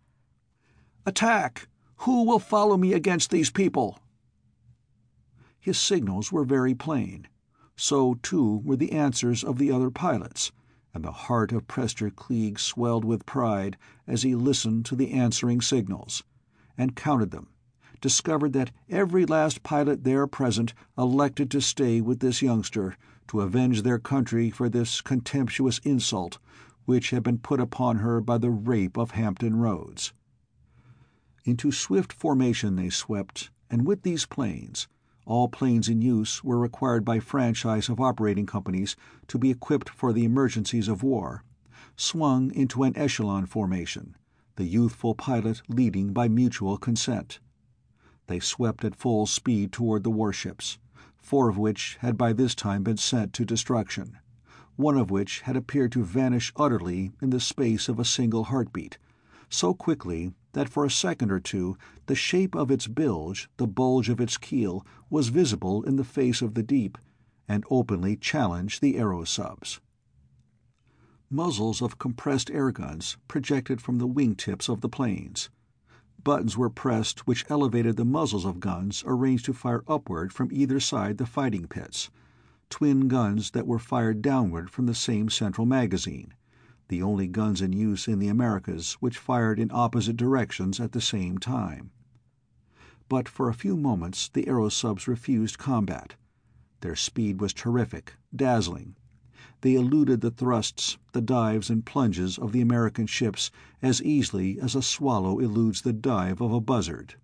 "Attack! 1.06 1.68
Who 2.02 2.24
will 2.24 2.40
follow 2.40 2.78
me 2.78 2.94
against 2.94 3.32
these 3.32 3.50
people?" 3.50 4.00
His 5.60 5.80
signals 5.80 6.32
were 6.32 6.46
very 6.46 6.76
plain. 6.76 7.28
So, 7.76 8.20
too, 8.22 8.62
were 8.64 8.76
the 8.76 8.92
answers 8.92 9.44
of 9.44 9.58
the 9.58 9.72
other 9.72 9.90
pilots, 9.90 10.52
and 10.94 11.04
the 11.04 11.12
heart 11.12 11.52
of 11.52 11.68
Prester 11.68 12.10
Kleeg 12.10 12.60
swelled 12.60 13.04
with 13.04 13.26
pride 13.26 13.78
as 14.06 14.22
he 14.22 14.36
listened 14.36 14.86
to 14.86 14.96
the 14.96 15.12
answering 15.12 15.62
signals, 15.62 16.24
and 16.78 16.96
counted 16.96 17.32
them 17.32 17.48
discovered 18.02 18.54
that 18.54 18.72
every 18.90 19.26
last 19.26 19.64
pilot 19.64 20.04
there 20.04 20.28
present 20.28 20.74
elected 20.98 21.50
to 21.52 21.62
stay 21.62 22.02
with 22.02 22.20
this 22.20 22.42
youngster 22.42 22.96
to 23.28 23.42
avenge 23.42 23.82
their 23.82 24.00
country 24.00 24.50
for 24.50 24.70
this 24.70 25.02
contemptuous 25.02 25.80
insult 25.80 26.38
which 26.86 27.10
had 27.10 27.24
been 27.24 27.38
put 27.38 27.60
upon 27.60 27.98
her 27.98 28.22
by 28.22 28.38
the 28.38 28.50
rape 28.50 28.98
of 28.98 29.12
Hampton 29.12 29.56
Roads. 29.58 30.14
Into 31.48 31.72
swift 31.72 32.12
formation 32.12 32.76
they 32.76 32.90
swept, 32.90 33.52
and 33.70 33.88
with 33.88 34.02
these 34.02 34.26
planes, 34.26 34.90
all 35.26 35.48
planes 35.48 35.88
in 35.88 36.02
use 36.02 36.44
were 36.44 36.60
required 36.60 37.06
by 37.06 37.22
franchise 37.22 37.88
of 37.88 38.02
operating 38.02 38.46
companies 38.46 38.98
to 39.30 39.38
be 39.38 39.50
equipped 39.50 39.88
for 39.88 40.12
the 40.12 40.26
emergencies 40.26 40.90
of 40.90 41.04
war, 41.04 41.46
swung 41.96 42.52
into 42.52 42.84
an 42.84 42.98
echelon 42.98 43.46
formation, 43.46 44.18
the 44.58 44.66
youthful 44.66 45.16
pilot 45.16 45.62
leading 45.70 46.12
by 46.12 46.28
mutual 46.28 46.78
consent. 46.78 47.40
They 48.26 48.42
swept 48.42 48.84
at 48.84 48.98
full 48.98 49.26
speed 49.26 49.72
toward 49.72 50.04
the 50.04 50.10
warships, 50.10 50.80
four 51.16 51.48
of 51.48 51.58
which 51.58 51.96
had 52.02 52.18
by 52.18 52.34
this 52.34 52.56
time 52.56 52.84
been 52.84 52.98
sent 52.98 53.32
to 53.32 53.46
destruction, 53.46 54.18
one 54.76 54.98
of 54.98 55.10
which 55.10 55.40
had 55.44 55.56
appeared 55.56 55.94
to 55.94 56.04
vanish 56.04 56.52
utterly 56.58 57.14
in 57.22 57.30
the 57.30 57.40
space 57.40 57.88
of 57.88 58.00
a 58.00 58.04
single 58.04 58.44
heartbeat, 58.44 58.98
so 59.48 59.74
quickly 59.74 60.34
that 60.58 60.68
for 60.68 60.84
a 60.84 60.90
second 60.90 61.30
or 61.30 61.40
two 61.40 61.78
the 62.08 62.16
shape 62.16 62.56
of 62.56 62.72
its 62.72 62.88
bilge, 62.88 63.48
the 63.58 63.68
bulge 63.68 64.10
of 64.10 64.20
its 64.20 64.38
keel, 64.38 64.84
was 65.08 65.28
visible 65.28 65.84
in 65.84 65.98
the 65.98 66.04
face 66.04 66.42
of 66.42 66.56
the 66.56 66.64
deep, 66.64 66.98
and 67.48 67.64
openly 67.70 68.16
challenged 68.16 68.82
the 68.82 68.96
aerosubs. 68.96 69.80
Muzzles 71.30 71.80
of 71.80 72.00
compressed 72.00 72.50
air 72.50 72.72
guns 72.72 73.18
projected 73.28 73.80
from 73.80 74.00
the 74.00 74.08
wing 74.08 74.34
tips 74.34 74.68
of 74.68 74.82
the 74.82 74.90
planes. 74.90 75.52
Buttons 76.24 76.58
were 76.58 76.72
pressed 76.72 77.28
which 77.28 77.46
elevated 77.50 77.96
the 77.96 78.04
muzzles 78.04 78.44
of 78.44 78.60
guns 78.60 79.04
arranged 79.06 79.46
to 79.46 79.54
fire 79.54 79.84
upward 79.88 80.34
from 80.34 80.50
either 80.52 80.80
side 80.80 81.20
the 81.20 81.28
fighting 81.28 81.68
pits, 81.68 82.10
twin 82.72 83.08
guns 83.08 83.52
that 83.52 83.68
were 83.68 83.78
fired 83.78 84.24
downward 84.24 84.72
from 84.72 84.88
the 84.88 84.96
same 84.96 85.30
central 85.30 85.68
magazine, 85.68 86.34
the 86.88 87.02
only 87.02 87.28
guns 87.28 87.62
in 87.62 87.74
use 87.74 88.08
in 88.08 88.20
the 88.20 88.28
Americas 88.28 88.94
which 89.00 89.18
fired 89.18 89.60
in 89.60 89.70
opposite 89.72 90.18
directions 90.18 90.80
at 90.80 90.92
the 90.92 91.02
same 91.02 91.38
time. 91.38 91.92
But 93.10 93.28
for 93.28 93.50
a 93.50 93.54
few 93.54 93.76
moments 93.76 94.30
the 94.30 94.46
aerosubs 94.46 95.08
refused 95.08 95.58
combat. 95.58 96.16
Their 96.82 96.96
speed 96.96 97.42
was 97.42 97.54
terrific, 97.54 98.14
dazzling, 98.36 98.96
they 99.62 99.74
eluded 99.74 100.22
the 100.22 100.30
thrusts, 100.30 101.00
the 101.14 101.22
dives 101.22 101.72
and 101.72 101.84
plunges 101.84 102.38
of 102.38 102.52
the 102.52 102.62
American 102.62 103.08
ships 103.08 103.50
as 103.82 104.04
easily 104.04 104.60
as 104.60 104.76
a 104.76 104.84
swallow 104.84 105.40
eludes 105.40 105.82
the 105.82 105.94
dive 105.94 106.42
of 106.42 106.52
a 106.52 106.62
buzzard. 106.62 107.16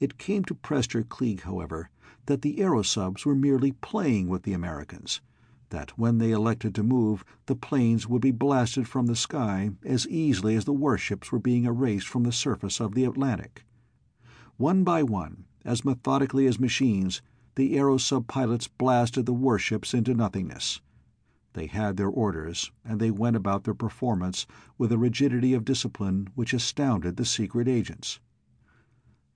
It 0.00 0.18
came 0.18 0.44
to 0.44 0.54
Prester 0.54 1.02
Kleeg, 1.02 1.40
however, 1.42 1.88
that 2.26 2.42
the 2.42 2.58
aerosubs 2.58 3.24
were 3.24 3.34
merely 3.34 3.72
playing 3.72 4.28
with 4.28 4.42
the 4.42 4.52
Americans, 4.52 5.22
that 5.74 5.98
when 5.98 6.18
they 6.18 6.30
elected 6.30 6.72
to 6.72 6.84
move 6.84 7.24
the 7.46 7.56
planes 7.56 8.06
would 8.06 8.22
be 8.22 8.30
blasted 8.30 8.86
from 8.86 9.06
the 9.06 9.16
sky 9.16 9.70
as 9.84 10.06
easily 10.06 10.54
as 10.54 10.64
the 10.66 10.72
warships 10.72 11.32
were 11.32 11.38
being 11.40 11.64
erased 11.64 12.06
from 12.06 12.22
the 12.22 12.30
surface 12.30 12.80
of 12.80 12.94
the 12.94 13.04
Atlantic. 13.04 13.64
One 14.56 14.84
by 14.84 15.02
one, 15.02 15.46
as 15.64 15.84
methodically 15.84 16.46
as 16.46 16.60
machines, 16.60 17.22
the 17.56 17.74
aerosub 17.74 18.28
pilots 18.28 18.68
blasted 18.68 19.26
the 19.26 19.32
warships 19.32 19.92
into 19.92 20.14
nothingness. 20.14 20.80
They 21.54 21.66
had 21.66 21.96
their 21.96 22.08
orders, 22.08 22.70
and 22.84 23.00
they 23.00 23.10
went 23.10 23.34
about 23.34 23.64
their 23.64 23.74
performance 23.74 24.46
with 24.78 24.92
a 24.92 24.98
rigidity 24.98 25.54
of 25.54 25.64
discipline 25.64 26.28
which 26.36 26.54
astounded 26.54 27.16
the 27.16 27.24
secret 27.24 27.66
agents. 27.66 28.20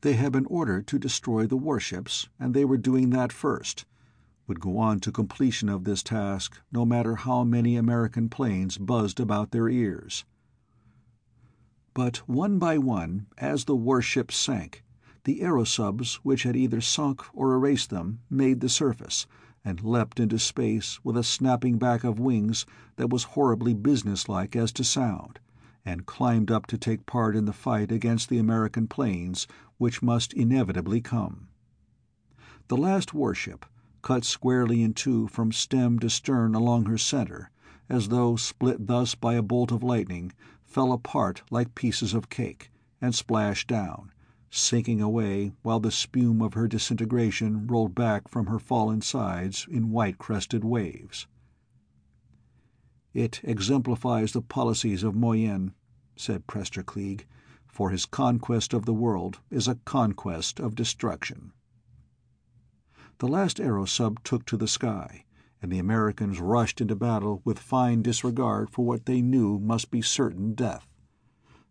They 0.03 0.13
had 0.13 0.31
been 0.31 0.47
ordered 0.47 0.87
to 0.87 1.01
destroy 1.01 1.49
the 1.49 1.57
warships, 1.57 2.29
and 2.39 2.55
they 2.55 2.65
were 2.65 2.77
doing 2.77 3.11
that 3.11 3.33
first, 3.33 3.87
would 4.49 4.61
go 4.61 4.79
on 4.79 4.99
to 4.99 5.13
completion 5.13 5.69
of 5.69 5.85
this 5.85 6.03
task 6.03 6.59
no 6.73 6.85
matter 6.85 7.15
how 7.17 7.45
many 7.45 7.77
American 7.77 8.29
planes 8.29 8.79
buzzed 8.79 9.21
about 9.21 9.51
their 9.51 9.69
ears. 9.69 10.25
But 11.95 12.19
one 12.29 12.59
by 12.59 12.79
one, 12.79 13.27
as 13.37 13.67
the 13.67 13.77
warships 13.77 14.37
sank, 14.37 14.83
the 15.25 15.41
aerosubs 15.41 16.15
which 16.23 16.45
had 16.45 16.57
either 16.57 16.81
sunk 16.81 17.23
or 17.35 17.53
erased 17.53 17.91
them 17.91 18.21
made 18.31 18.61
the 18.61 18.69
surface, 18.69 19.27
and 19.65 19.85
leapt 19.85 20.19
into 20.19 20.39
space 20.39 20.99
with 21.05 21.17
a 21.17 21.23
snapping 21.23 21.77
back 21.77 22.05
of 22.05 22.19
wings 22.19 22.65
that 22.97 23.11
was 23.11 23.35
horribly 23.35 23.75
businesslike 23.75 24.57
as 24.57 24.73
to 24.73 24.85
sound, 24.85 25.41
and 25.85 26.07
climbed 26.07 26.51
up 26.51 26.67
to 26.67 26.79
take 26.79 27.05
part 27.05 27.37
in 27.37 27.45
the 27.45 27.53
fight 27.53 27.93
against 27.93 28.29
the 28.29 28.39
American 28.39 28.87
planes 28.87 29.47
which 29.77 30.03
must 30.03 30.33
inevitably 30.33 31.01
come. 31.01 31.49
The 32.69 32.77
last 32.77 33.13
warship, 33.13 33.67
cut 34.09 34.25
squarely 34.25 34.83
in 34.83 34.95
two 34.95 35.29
from 35.29 35.53
stem 35.53 35.99
to 35.99 36.09
stern 36.09 36.55
along 36.55 36.87
her 36.87 36.97
center, 36.97 37.51
as 37.91 38.09
though 38.09 38.37
split 38.37 38.87
thus 38.87 39.15
by 39.15 39.35
a 39.35 39.43
bolt 39.43 39.71
of 39.71 39.83
lightning, 39.83 40.33
fell 40.65 40.95
apart 40.95 41.43
like 41.51 41.75
pieces 41.75 42.15
of 42.15 42.31
cake, 42.31 42.71
and 43.03 43.15
splashed 43.15 43.69
down, 43.69 44.11
sinking 44.51 44.99
away 45.03 45.53
while 45.61 45.79
the 45.79 45.91
spume 45.91 46.41
of 46.41 46.55
her 46.55 46.67
disintegration 46.67 47.67
rolled 47.67 47.95
back 47.95 48.27
from 48.29 48.47
her 48.47 48.59
fallen 48.59 49.03
sides 49.03 49.67
in 49.71 49.91
white-crested 49.91 50.65
waves. 50.65 51.27
"It 53.13 53.43
exemplifies 53.45 54.33
the 54.33 54.41
policies 54.41 55.03
of 55.03 55.15
Moyen, 55.15 55.75
said 56.17 56.47
Prester 56.47 56.83
Kleeg, 56.83 57.27
"for 57.67 57.91
his 57.91 58.07
conquest 58.07 58.73
of 58.73 58.87
the 58.87 58.95
world 58.95 59.41
is 59.51 59.69
a 59.69 59.75
conquest 59.85 60.61
of 60.61 60.75
destruction." 60.75 61.53
The 63.19 63.27
last 63.27 63.59
aerosub 63.59 64.23
took 64.23 64.47
to 64.47 64.57
the 64.57 64.69
sky, 64.69 65.25
and 65.61 65.73
the 65.73 65.81
Americans 65.81 66.39
rushed 66.39 66.81
into 66.81 66.95
battle 66.95 67.43
with 67.45 67.59
fine 67.59 68.01
disregard 68.01 68.71
for 68.71 68.85
what 68.85 69.07
they 69.07 69.21
knew 69.21 69.59
must 69.59 69.91
be 69.91 70.03
certain 70.03 70.55
death. 70.55 70.87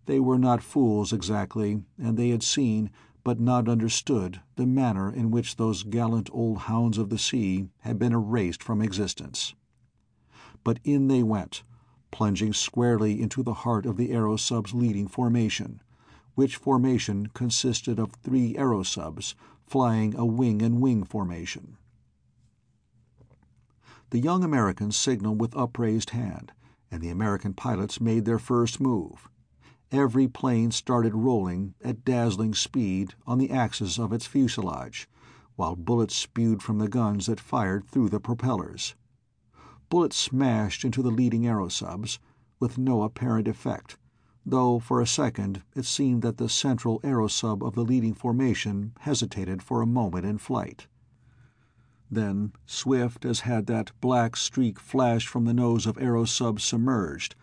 They 0.07 0.19
were 0.19 0.37
not 0.37 0.61
fools 0.61 1.13
exactly, 1.13 1.83
and 1.97 2.17
they 2.17 2.29
had 2.29 2.43
seen, 2.43 2.89
but 3.23 3.39
not 3.39 3.69
understood, 3.69 4.41
the 4.57 4.65
manner 4.65 5.09
in 5.09 5.31
which 5.31 5.55
those 5.55 5.83
gallant 5.83 6.29
old 6.33 6.57
hounds 6.59 6.97
of 6.97 7.09
the 7.09 7.17
sea 7.17 7.69
had 7.79 7.97
been 7.97 8.11
erased 8.11 8.61
from 8.61 8.81
existence. 8.81 9.55
But 10.65 10.79
in 10.83 11.07
they 11.07 11.23
went, 11.23 11.63
plunging 12.11 12.51
squarely 12.51 13.21
into 13.21 13.41
the 13.41 13.53
heart 13.53 13.85
of 13.85 13.95
the 13.95 14.09
aerosub's 14.09 14.73
leading 14.73 15.07
formation, 15.07 15.81
which 16.35 16.57
formation 16.57 17.27
consisted 17.27 17.99
of 17.99 18.11
three 18.11 18.53
aerosubs 18.55 19.33
flying 19.67 20.15
a 20.15 20.25
wing 20.25 20.61
and 20.61 20.81
wing 20.81 21.03
formation. 21.03 21.77
The 24.09 24.19
young 24.19 24.43
Americans 24.43 24.95
signaled 24.95 25.41
with 25.41 25.55
upraised 25.55 26.11
hand, 26.11 26.53
and 26.89 27.01
the 27.01 27.09
American 27.09 27.53
pilots 27.53 27.99
made 27.99 28.23
their 28.23 28.39
first 28.39 28.79
move. 28.79 29.29
Every 29.91 30.29
plane 30.29 30.71
started 30.71 31.13
rolling 31.13 31.75
at 31.83 32.05
dazzling 32.05 32.53
speed 32.53 33.15
on 33.25 33.37
the 33.37 33.51
axis 33.51 33.99
of 33.99 34.13
its 34.13 34.25
fuselage, 34.25 35.09
while 35.57 35.75
bullets 35.75 36.15
spewed 36.15 36.63
from 36.63 36.79
the 36.79 36.87
guns 36.87 37.25
that 37.25 37.39
fired 37.39 37.85
through 37.85 38.09
the 38.09 38.21
propellers. 38.21 38.95
Bullets 39.89 40.15
smashed 40.15 40.85
into 40.85 41.01
the 41.01 41.11
leading 41.11 41.43
aerosubs, 41.43 42.19
with 42.59 42.77
no 42.77 43.03
apparent 43.03 43.47
effect, 43.47 43.97
though 44.49 44.79
for 44.79 45.01
a 45.01 45.05
second 45.05 45.61
it 45.75 45.83
seemed 45.83 46.21
that 46.21 46.37
the 46.37 46.47
central 46.47 47.01
aerosub 47.01 47.61
of 47.61 47.75
the 47.75 47.83
leading 47.83 48.13
formation 48.13 48.93
hesitated 49.01 49.61
for 49.61 49.81
a 49.81 49.85
moment 49.85 50.25
in 50.25 50.37
flight. 50.37 50.87
Then, 52.09 52.53
swift 52.65 53.25
as 53.25 53.41
had 53.41 53.65
that 53.67 53.91
black 53.99 54.37
streak 54.37 54.79
flashed 54.79 55.27
from 55.27 55.43
the 55.43 55.53
nose 55.53 55.85
of 55.85 55.97
aerosub 55.97 56.61
submerged, 56.61 57.35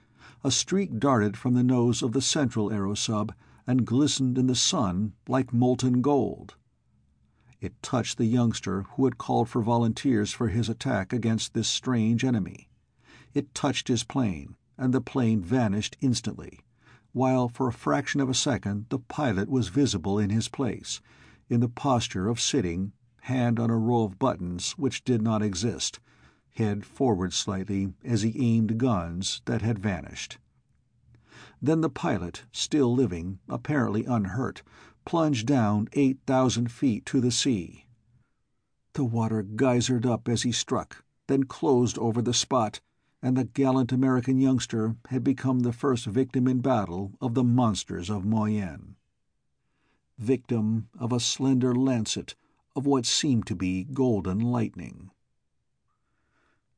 a 0.43 0.51
streak 0.51 0.99
darted 0.99 1.37
from 1.37 1.53
the 1.53 1.63
nose 1.63 2.03
of 2.03 2.13
the 2.13 2.23
central 2.23 2.71
aerosub 2.71 3.35
and 3.67 3.87
glistened 3.87 4.39
in 4.39 4.47
the 4.47 4.55
sun 4.55 5.13
like 5.29 5.53
molten 5.53 6.01
gold. 6.01 6.55
It 7.61 7.83
touched 7.83 8.17
the 8.17 8.25
youngster 8.25 8.87
who 8.95 9.05
had 9.05 9.19
called 9.19 9.51
for 9.51 9.61
volunteers 9.61 10.33
for 10.33 10.49
his 10.49 10.71
attack 10.71 11.13
against 11.13 11.53
this 11.53 11.69
strange 11.69 12.25
enemy. 12.25 12.71
It 13.35 13.55
touched 13.55 13.89
his 13.89 14.05
plane, 14.05 14.57
and 14.79 14.95
the 14.95 15.03
plane 15.03 15.43
vanished 15.43 15.99
instantly 16.01 16.61
while 17.15 17.49
for 17.49 17.69
a 17.69 17.73
fraction 17.73 18.21
of 18.21 18.29
a 18.29 18.35
second 18.35 18.87
the 18.91 18.99
pilot 18.99 19.49
was 19.49 19.69
visible 19.69 20.19
in 20.19 20.31
his 20.31 20.49
place, 20.49 21.01
in 21.49 21.61
the 21.61 21.69
posture 21.69 22.29
of 22.29 22.41
sitting, 22.41 22.93
hand 23.23 23.59
on 23.59 23.71
a 23.71 23.79
row 23.79 24.03
of 24.03 24.19
buttons 24.19 24.73
which 24.73 25.05
did 25.05 25.23
not 25.23 25.41
exist, 25.41 26.01
head 26.57 26.85
forward 26.85 27.33
slightly 27.33 27.93
as 28.05 28.23
he 28.23 28.35
aimed 28.39 28.79
guns 28.79 29.41
that 29.45 29.63
had 29.63 29.79
vanished. 29.79 30.39
Then 31.63 31.81
the 31.81 31.89
pilot, 31.89 32.45
still 32.53 32.93
living, 32.93 33.39
apparently 33.49 34.05
unhurt, 34.05 34.63
plunged 35.05 35.47
down 35.47 35.89
eight 35.93 36.19
thousand 36.27 36.71
feet 36.73 37.07
to 37.07 37.21
the 37.21 37.31
sea. 37.31 37.87
The 38.95 39.05
water 39.05 39.43
geysered 39.43 40.05
up 40.05 40.29
as 40.29 40.43
he 40.43 40.53
struck, 40.53 41.05
then 41.29 41.45
closed 41.45 41.97
over 41.99 42.21
the 42.21 42.35
spot 42.35 42.81
and 43.25 43.39
the 43.39 43.45
gallant 43.45 43.91
American 43.91 44.39
youngster 44.39 44.97
had 45.09 45.25
become 45.25 45.61
the 45.61 45.73
first 45.73 46.05
victim 46.05 46.47
in 46.47 46.61
battle 46.61 47.15
of 47.23 47.33
the 47.33 47.43
monsters 47.43 48.11
of 48.11 48.23
Moyen. 48.23 48.97
Victim 50.19 50.91
of 50.99 51.11
a 51.11 51.19
slender 51.19 51.75
lancet 51.75 52.35
of 52.77 52.85
what 52.85 53.07
seemed 53.07 53.47
to 53.47 53.57
be 53.57 53.83
golden 53.83 54.39
lightning. 54.39 55.11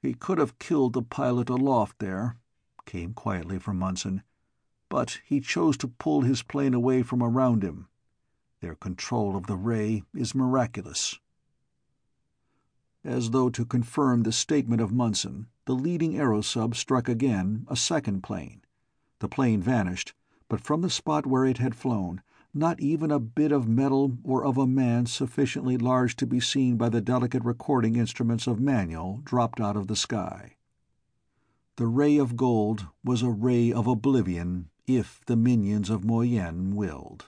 "He 0.00 0.14
could 0.14 0.38
have 0.38 0.60
killed 0.60 0.92
the 0.92 1.02
pilot 1.02 1.50
aloft 1.50 1.98
there," 1.98 2.36
came 2.84 3.12
quietly 3.12 3.58
from 3.58 3.80
Munson, 3.80 4.22
"but 4.88 5.20
he 5.24 5.40
chose 5.40 5.76
to 5.78 5.88
pull 5.88 6.20
his 6.20 6.44
plane 6.44 6.74
away 6.74 7.02
from 7.02 7.24
around 7.24 7.64
him. 7.64 7.88
Their 8.60 8.76
control 8.76 9.34
of 9.34 9.48
the 9.48 9.56
ray 9.56 10.04
is 10.14 10.32
miraculous." 10.32 11.18
As 13.02 13.32
though 13.32 13.50
to 13.50 13.64
confirm 13.64 14.22
the 14.22 14.30
statement 14.30 14.80
of 14.80 14.92
Munson, 14.92 15.48
the 15.66 15.74
leading 15.74 16.14
aerosub 16.14 16.74
struck 16.74 17.08
again, 17.08 17.66
a 17.68 17.76
second 17.76 18.22
plane. 18.22 18.62
The 19.18 19.28
plane 19.28 19.60
vanished, 19.60 20.14
but 20.48 20.60
from 20.60 20.80
the 20.80 20.90
spot 20.90 21.26
where 21.26 21.44
it 21.44 21.58
had 21.58 21.74
flown, 21.74 22.22
not 22.54 22.80
even 22.80 23.10
a 23.10 23.18
bit 23.18 23.52
of 23.52 23.68
metal 23.68 24.16
or 24.24 24.44
of 24.44 24.56
a 24.56 24.66
man 24.66 25.06
sufficiently 25.06 25.76
large 25.76 26.16
to 26.16 26.26
be 26.26 26.40
seen 26.40 26.76
by 26.76 26.88
the 26.88 27.00
delicate 27.00 27.44
recording 27.44 27.96
instruments 27.96 28.46
of 28.46 28.60
Manuel 28.60 29.20
dropped 29.24 29.60
out 29.60 29.76
of 29.76 29.88
the 29.88 29.96
sky. 29.96 30.56
The 31.76 31.86
ray 31.86 32.16
of 32.16 32.36
gold 32.36 32.86
was 33.04 33.22
a 33.22 33.28
ray 33.28 33.72
of 33.72 33.86
oblivion 33.86 34.70
if 34.86 35.20
the 35.26 35.36
minions 35.36 35.90
of 35.90 36.04
Moyen 36.04 36.74
willed. 36.76 37.26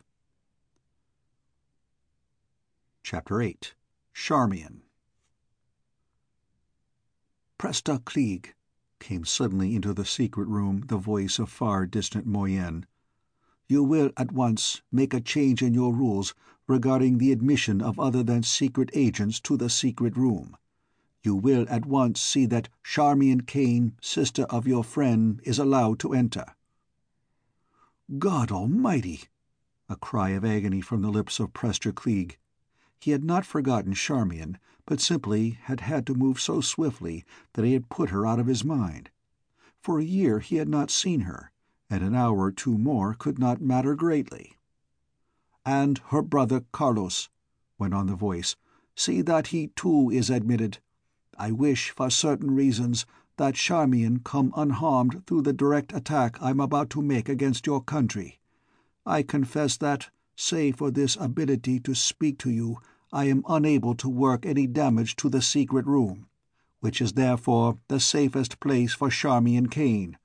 Chapter 3.02 3.42
8 3.42 3.74
Charmian 4.14 4.82
Prester 7.58 7.98
Kleeg, 7.98 8.54
came 9.00 9.24
suddenly 9.24 9.74
into 9.74 9.92
the 9.92 10.04
secret 10.04 10.46
room 10.46 10.84
the 10.86 10.96
voice 10.96 11.40
of 11.40 11.50
far 11.50 11.86
distant 11.86 12.24
Moyen. 12.24 12.86
You 13.68 13.82
will 13.82 14.12
at 14.16 14.30
once 14.30 14.82
make 14.92 15.12
a 15.12 15.20
change 15.20 15.60
in 15.60 15.74
your 15.74 15.92
rules 15.92 16.36
regarding 16.68 17.18
the 17.18 17.32
admission 17.32 17.82
of 17.82 17.98
other 17.98 18.22
than 18.22 18.44
secret 18.44 18.90
agents 18.94 19.40
to 19.40 19.56
the 19.56 19.68
secret 19.68 20.16
room. 20.16 20.56
You 21.24 21.34
will 21.34 21.66
at 21.68 21.84
once 21.84 22.20
see 22.20 22.46
that 22.46 22.68
Charmian 22.84 23.40
Kane, 23.40 23.96
sister 24.00 24.44
of 24.44 24.68
your 24.68 24.84
friend, 24.84 25.40
is 25.42 25.58
allowed 25.58 25.98
to 25.98 26.14
enter. 26.14 26.54
God 28.18 28.52
Almighty! 28.52 29.24
A 29.88 29.96
cry 29.96 30.30
of 30.30 30.44
agony 30.44 30.80
from 30.80 31.02
the 31.02 31.10
lips 31.10 31.40
of 31.40 31.52
Prester 31.52 31.90
Kleeg. 31.90 32.38
He 33.00 33.12
had 33.12 33.22
not 33.24 33.46
forgotten 33.46 33.94
Charmian, 33.94 34.58
but 34.84 35.00
simply 35.00 35.50
had 35.50 35.80
had 35.80 36.06
to 36.06 36.14
move 36.14 36.40
so 36.40 36.60
swiftly 36.60 37.24
that 37.52 37.64
he 37.64 37.74
had 37.74 37.88
put 37.88 38.10
her 38.10 38.26
out 38.26 38.40
of 38.40 38.46
his 38.48 38.64
mind. 38.64 39.10
For 39.80 39.98
a 39.98 40.04
year 40.04 40.40
he 40.40 40.56
had 40.56 40.68
not 40.68 40.90
seen 40.90 41.20
her, 41.20 41.52
and 41.88 42.02
an 42.02 42.14
hour 42.14 42.38
or 42.38 42.50
two 42.50 42.76
more 42.76 43.14
could 43.14 43.38
not 43.38 43.60
matter 43.60 43.94
greatly. 43.94 44.56
"And 45.64 45.98
her 46.08 46.22
brother 46.22 46.64
Carlos," 46.72 47.28
went 47.78 47.94
on 47.94 48.06
the 48.06 48.16
voice. 48.16 48.56
"See 48.96 49.22
that 49.22 49.48
he 49.48 49.68
too 49.76 50.10
is 50.10 50.28
admitted. 50.28 50.78
I 51.38 51.52
wish, 51.52 51.90
for 51.90 52.10
certain 52.10 52.50
reasons, 52.50 53.06
that 53.36 53.54
Charmian 53.54 54.20
come 54.24 54.52
unharmed 54.56 55.24
through 55.26 55.42
the 55.42 55.52
direct 55.52 55.92
attack 55.92 56.42
I 56.42 56.50
am 56.50 56.58
about 56.58 56.90
to 56.90 57.02
make 57.02 57.28
against 57.28 57.66
your 57.66 57.80
country. 57.80 58.40
I 59.06 59.22
confess 59.22 59.76
that, 59.76 60.10
save 60.40 60.76
for 60.76 60.90
this 60.92 61.16
ability 61.16 61.80
to 61.80 61.94
speak 61.94 62.38
to 62.38 62.48
you, 62.50 62.78
I 63.12 63.24
am 63.24 63.44
unable 63.48 63.96
to 63.96 64.08
work 64.08 64.46
any 64.46 64.68
damage 64.68 65.16
to 65.16 65.28
the 65.28 65.42
secret 65.42 65.84
room, 65.84 66.28
which 66.78 67.00
is 67.00 67.14
therefore 67.14 67.78
the 67.88 67.98
safest 67.98 68.60
place 68.60 68.94
for 68.94 69.10
Charmian 69.10 69.68
Kane. 69.68 70.16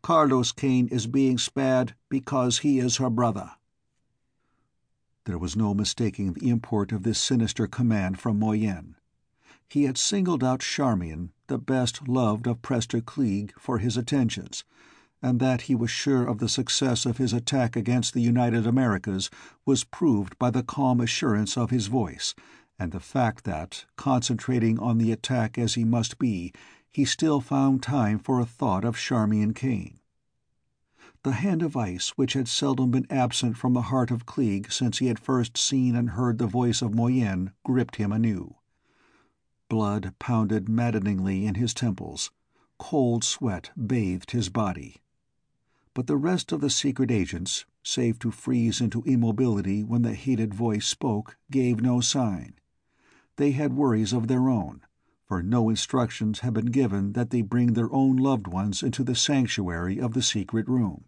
Carlos 0.00 0.50
Kane 0.50 0.88
is 0.88 1.06
being 1.06 1.36
spared 1.36 1.94
because 2.08 2.60
he 2.60 2.78
is 2.78 2.96
her 2.96 3.10
brother." 3.10 3.50
There 5.24 5.38
was 5.38 5.56
no 5.56 5.74
mistaking 5.74 6.32
the 6.32 6.48
import 6.48 6.90
of 6.90 7.02
this 7.02 7.18
sinister 7.18 7.66
command 7.66 8.18
from 8.18 8.38
Moyen. 8.38 8.96
He 9.68 9.84
had 9.84 9.98
singled 9.98 10.42
out 10.42 10.60
Charmian, 10.60 11.32
the 11.48 11.58
best 11.58 12.08
loved 12.08 12.46
of 12.46 12.62
Prester 12.62 13.00
Kleeg, 13.00 13.52
for 13.58 13.78
his 13.78 13.96
attentions, 13.96 14.64
and 15.22 15.40
that 15.40 15.62
he 15.62 15.74
was 15.74 15.90
sure 15.90 16.26
of 16.26 16.38
the 16.38 16.48
success 16.48 17.06
of 17.06 17.16
his 17.16 17.32
attack 17.32 17.76
against 17.76 18.12
the 18.12 18.20
United 18.20 18.66
Americas 18.66 19.30
was 19.64 19.84
proved 19.84 20.38
by 20.38 20.50
the 20.50 20.62
calm 20.62 21.00
assurance 21.00 21.56
of 21.56 21.70
his 21.70 21.86
voice, 21.86 22.34
and 22.78 22.92
the 22.92 23.00
fact 23.00 23.44
that, 23.44 23.86
concentrating 23.96 24.78
on 24.78 24.98
the 24.98 25.10
attack 25.12 25.56
as 25.56 25.74
he 25.74 25.84
must 25.84 26.18
be, 26.18 26.52
he 26.90 27.04
still 27.04 27.40
found 27.40 27.82
time 27.82 28.18
for 28.18 28.38
a 28.38 28.46
thought 28.46 28.84
of 28.84 28.96
Charmian 28.96 29.54
Kane. 29.54 29.98
The 31.22 31.32
hand 31.32 31.62
of 31.62 31.74
ice 31.74 32.10
which 32.10 32.34
had 32.34 32.46
seldom 32.46 32.90
been 32.90 33.06
absent 33.08 33.56
from 33.56 33.72
the 33.72 33.82
heart 33.82 34.10
of 34.10 34.26
Kleeg 34.26 34.70
since 34.70 34.98
he 34.98 35.06
had 35.06 35.18
first 35.18 35.56
seen 35.56 35.96
and 35.96 36.10
heard 36.10 36.36
the 36.36 36.46
voice 36.46 36.82
of 36.82 36.94
Moyen 36.94 37.52
gripped 37.64 37.96
him 37.96 38.12
anew. 38.12 38.56
Blood 39.70 40.14
pounded 40.18 40.68
maddeningly 40.68 41.46
in 41.46 41.54
his 41.54 41.72
temples. 41.72 42.30
Cold 42.78 43.24
sweat 43.24 43.70
bathed 43.74 44.32
his 44.32 44.50
body. 44.50 44.96
But 45.94 46.08
the 46.08 46.16
rest 46.16 46.50
of 46.50 46.60
the 46.60 46.70
secret 46.70 47.12
agents, 47.12 47.66
save 47.84 48.18
to 48.18 48.32
freeze 48.32 48.80
into 48.80 49.04
immobility 49.04 49.84
when 49.84 50.02
the 50.02 50.14
hated 50.14 50.52
voice 50.52 50.86
spoke, 50.86 51.36
gave 51.52 51.80
no 51.80 52.00
sign. 52.00 52.54
They 53.36 53.52
had 53.52 53.74
worries 53.74 54.12
of 54.12 54.26
their 54.26 54.48
own, 54.48 54.80
for 55.24 55.40
no 55.40 55.68
instructions 55.68 56.40
had 56.40 56.52
been 56.52 56.66
given 56.66 57.12
that 57.12 57.30
they 57.30 57.42
bring 57.42 57.74
their 57.74 57.92
own 57.92 58.16
loved 58.16 58.48
ones 58.48 58.82
into 58.82 59.04
the 59.04 59.14
sanctuary 59.14 60.00
of 60.00 60.14
the 60.14 60.22
secret 60.22 60.68
room. 60.68 61.04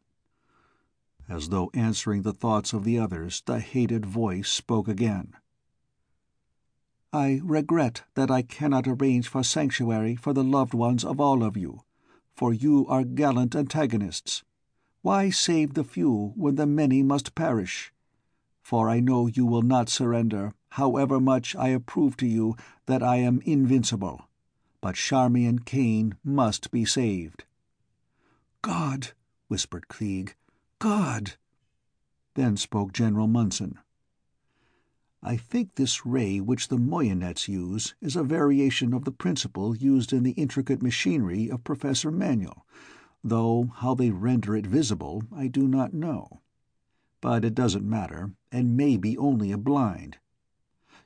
As 1.29 1.49
though 1.49 1.70
answering 1.75 2.22
the 2.22 2.33
thoughts 2.33 2.72
of 2.72 2.85
the 2.85 2.99
others, 2.99 3.42
the 3.44 3.59
hated 3.59 4.07
voice 4.07 4.49
spoke 4.49 4.87
again. 4.87 5.35
I 7.12 7.40
regret 7.42 8.05
that 8.14 8.31
I 8.31 8.42
cannot 8.42 8.87
arrange 8.87 9.27
for 9.27 9.42
sanctuary 9.42 10.14
for 10.14 10.33
the 10.33 10.44
loved 10.44 10.75
ones 10.75 11.05
of 11.05 11.20
all 11.20 11.42
of 11.42 11.57
you, 11.57 11.81
for 12.37 12.53
you 12.53 12.87
are 12.87 13.03
gallant 13.03 13.57
antagonists. 13.57 14.44
Why 15.07 15.31
save 15.31 15.75
the 15.75 15.85
few 15.85 16.33
when 16.35 16.57
the 16.57 16.66
many 16.66 17.01
must 17.01 17.37
perish? 17.37 17.92
For 18.61 18.90
I 18.90 18.99
know 18.99 19.29
you 19.29 19.47
will 19.47 19.62
not 19.62 19.88
surrender, 19.88 20.53
however 20.71 21.21
much 21.21 21.55
I 21.55 21.69
approve 21.69 22.16
to 22.16 22.27
you 22.27 22.57
that 22.87 23.05
I 23.05 23.19
am 23.19 23.40
invincible. 23.45 24.29
But 24.81 24.97
Charmian 24.97 25.61
Kane 25.61 26.16
must 26.25 26.73
be 26.73 26.85
saved. 26.85 27.45
God, 28.62 29.12
whispered 29.47 29.87
Kleeg, 29.87 30.35
God! 30.81 31.35
Then 32.35 32.57
spoke 32.57 32.92
General 32.92 33.29
Munson. 33.29 33.79
I 35.23 35.37
think 35.37 35.77
this 35.77 36.05
ray 36.05 36.40
which 36.40 36.66
the 36.66 36.79
Moyennettes 36.79 37.47
use 37.47 37.95
is 38.01 38.16
a 38.16 38.25
variation 38.25 38.92
of 38.92 39.05
the 39.05 39.12
principle 39.12 39.77
used 39.77 40.12
in 40.12 40.25
the 40.25 40.33
intricate 40.33 40.83
machinery 40.83 41.49
of 41.49 41.62
Professor 41.62 42.11
Manuel, 42.11 42.66
though 43.29 43.71
how 43.77 43.95
they 43.95 44.11
render 44.11 44.55
it 44.55 44.67
visible 44.67 45.23
I 45.35 45.49
do 45.49 45.67
not 45.67 45.93
know. 45.93 46.43
But 47.21 47.45
it 47.45 47.55
doesn't 47.55 47.89
matter, 47.89 48.33
and 48.53 48.77
may 48.77 48.97
be 48.97 49.19
only 49.19 49.51
a 49.51 49.59
blind. 49.59 50.19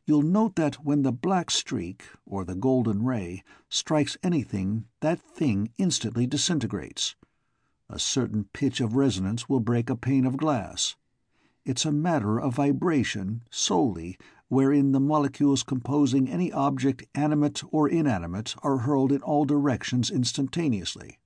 You'll 0.05 0.23
note 0.23 0.57
that 0.57 0.85
when 0.85 1.03
the 1.03 1.13
black 1.13 1.51
streak, 1.51 2.05
or 2.27 2.45
the 2.45 2.55
golden 2.55 3.05
ray, 3.05 3.45
strikes 3.69 4.17
anything, 4.23 4.87
that 5.01 5.21
thing 5.21 5.71
instantly 5.79 6.27
disintegrates. 6.27 7.15
A 7.89 7.99
certain 7.99 8.45
pitch 8.53 8.81
of 8.81 8.97
resonance 8.97 9.49
will 9.49 9.61
break 9.61 9.89
a 9.89 9.97
pane 9.97 10.27
of 10.27 10.37
glass. 10.37 10.97
It's 11.65 11.85
a 11.85 11.93
matter 11.93 12.41
of 12.41 12.57
vibration, 12.57 13.43
solely, 13.51 14.19
wherein 14.49 14.93
the 14.93 15.01
molecules 15.01 15.63
composing 15.63 16.29
any 16.29 16.53
object 16.53 17.07
animate 17.15 17.63
or 17.71 17.89
inanimate 17.89 18.57
are 18.63 18.79
hurled 18.79 19.13
in 19.13 19.23
all 19.23 19.45
directions 19.45 20.11
instantaneously. 20.11 21.19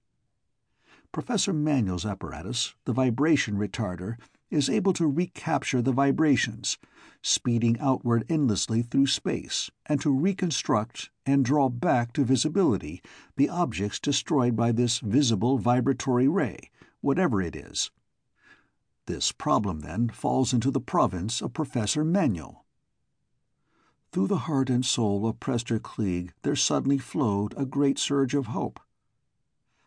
Professor 1.15 1.53
Manuel's 1.53 2.05
apparatus, 2.05 2.75
the 2.87 2.93
vibration 2.93 3.55
retarder, 3.57 4.17
is 4.51 4.69
able 4.69 4.93
to 4.95 5.07
recapture 5.07 5.81
the 5.81 5.93
vibrations, 5.93 6.77
speeding 7.23 7.79
outward 7.79 8.25
endlessly 8.29 8.83
through 8.83 9.07
space, 9.07 9.71
and 9.87 10.01
to 10.01 10.11
reconstruct 10.11 11.11
and 11.25 11.45
draw 11.45 11.69
back 11.69 12.13
to 12.13 12.25
visibility 12.25 13.01
the 13.37 13.49
objects 13.49 14.01
destroyed 14.01 14.57
by 14.57 14.73
this 14.73 14.99
visible 14.99 15.57
vibratory 15.57 16.27
ray, 16.27 16.69
whatever 17.01 17.41
it 17.41 17.55
is. 17.55 17.93
This 19.07 19.31
problem, 19.31 19.83
then, 19.83 20.09
falls 20.09 20.53
into 20.53 20.73
the 20.73 20.81
province 20.81 21.41
of 21.41 21.53
Professor 21.53 22.05
Manuel. 22.05 22.67
Through 24.11 24.27
the 24.27 24.49
heart 24.49 24.69
and 24.69 24.85
soul 24.85 25.29
of 25.29 25.39
Prester 25.39 25.79
Kleeg 25.79 26.33
there 26.43 26.57
suddenly 26.57 26.99
flowed 26.99 27.55
a 27.57 27.65
great 27.65 28.01
surge 28.01 28.35
of 28.35 28.47
hope. 28.47 28.81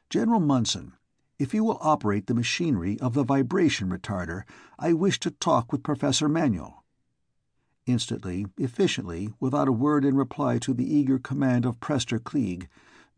General 0.10 0.40
Munson, 0.40 0.94
if 1.40 1.54
you 1.54 1.64
will 1.64 1.78
operate 1.82 2.26
the 2.26 2.34
machinery 2.34 3.00
of 3.00 3.14
the 3.14 3.24
vibration 3.24 3.90
retarder, 3.90 4.44
I 4.80 4.94
wish 4.94 5.20
to 5.20 5.32
talk 5.32 5.72
with 5.72 5.84
Professor 5.84 6.28
Manuel. 6.28 6.84
Instantly, 7.86 8.48
efficiently, 8.58 9.34
without 9.40 9.68
a 9.68 9.72
word 9.72 10.04
in 10.04 10.16
reply 10.16 10.58
to 10.60 10.74
the 10.74 10.92
eager 10.92 11.20
command 11.20 11.66
of 11.66 11.80
Prester 11.80 12.20
Kleeg, 12.20 12.68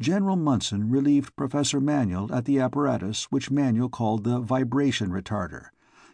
General 0.01 0.36
Munson 0.36 0.89
relieved 0.89 1.36
Professor 1.36 1.79
Manuel 1.79 2.34
at 2.34 2.45
the 2.45 2.60
apparatus 2.60 3.25
which 3.32 3.51
Manuel 3.51 3.89
called 3.89 4.23
the 4.23 4.39
vibration 4.39 5.12
retarder, 5.12 5.67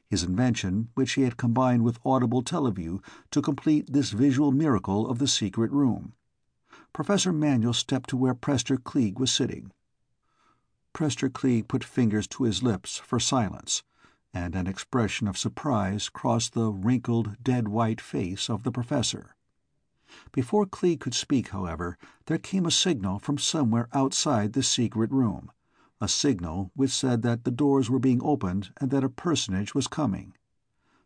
his 0.08 0.24
invention 0.24 0.90
which 0.94 1.14
he 1.14 1.24
had 1.24 1.38
combined 1.38 1.84
with 1.84 2.00
audible 2.06 2.44
teleview 2.44 3.00
to 3.32 3.42
complete 3.42 3.92
this 3.92 4.12
visual 4.12 4.52
miracle 4.52 5.08
of 5.10 5.18
the 5.18 5.28
secret 5.28 5.72
room. 5.72 6.14
Professor 6.94 7.34
Manuel 7.34 7.74
stepped 7.74 8.10
to 8.10 8.18
where 8.18 8.34
Prester 8.34 8.78
Kleeg 8.78 9.20
was 9.20 9.32
sitting. 9.32 9.72
Prester 10.96 11.28
Kleeg 11.30 11.68
put 11.68 11.84
fingers 11.84 12.26
to 12.26 12.46
his 12.46 12.64
lips 12.64 13.00
for 13.00 13.20
silence 13.20 13.84
and 14.34 14.56
an 14.56 14.66
expression 14.66 15.28
of 15.28 15.38
surprise 15.38 16.08
crossed 16.08 16.54
the 16.54 16.72
wrinkled, 16.72 17.36
dead-white 17.44 18.00
face 18.00 18.50
of 18.50 18.64
the 18.64 18.72
professor. 18.72 19.36
Before 20.32 20.66
Kleeg 20.66 21.02
could 21.02 21.14
speak, 21.14 21.50
however, 21.50 21.98
there 22.28 22.38
came 22.38 22.66
a 22.66 22.72
signal 22.72 23.20
from 23.20 23.38
somewhere 23.38 23.90
outside 23.92 24.54
the 24.54 24.64
secret 24.64 25.12
room, 25.12 25.52
a 26.00 26.08
signal 26.08 26.72
which 26.76 26.92
said 26.92 27.24
that 27.24 27.44
the 27.44 27.52
doors 27.52 27.90
were 27.90 28.00
being 28.00 28.22
opened 28.24 28.72
and 28.78 28.90
that 28.92 29.04
a 29.04 29.10
personage 29.10 29.76
was 29.76 29.88
coming. 29.88 30.34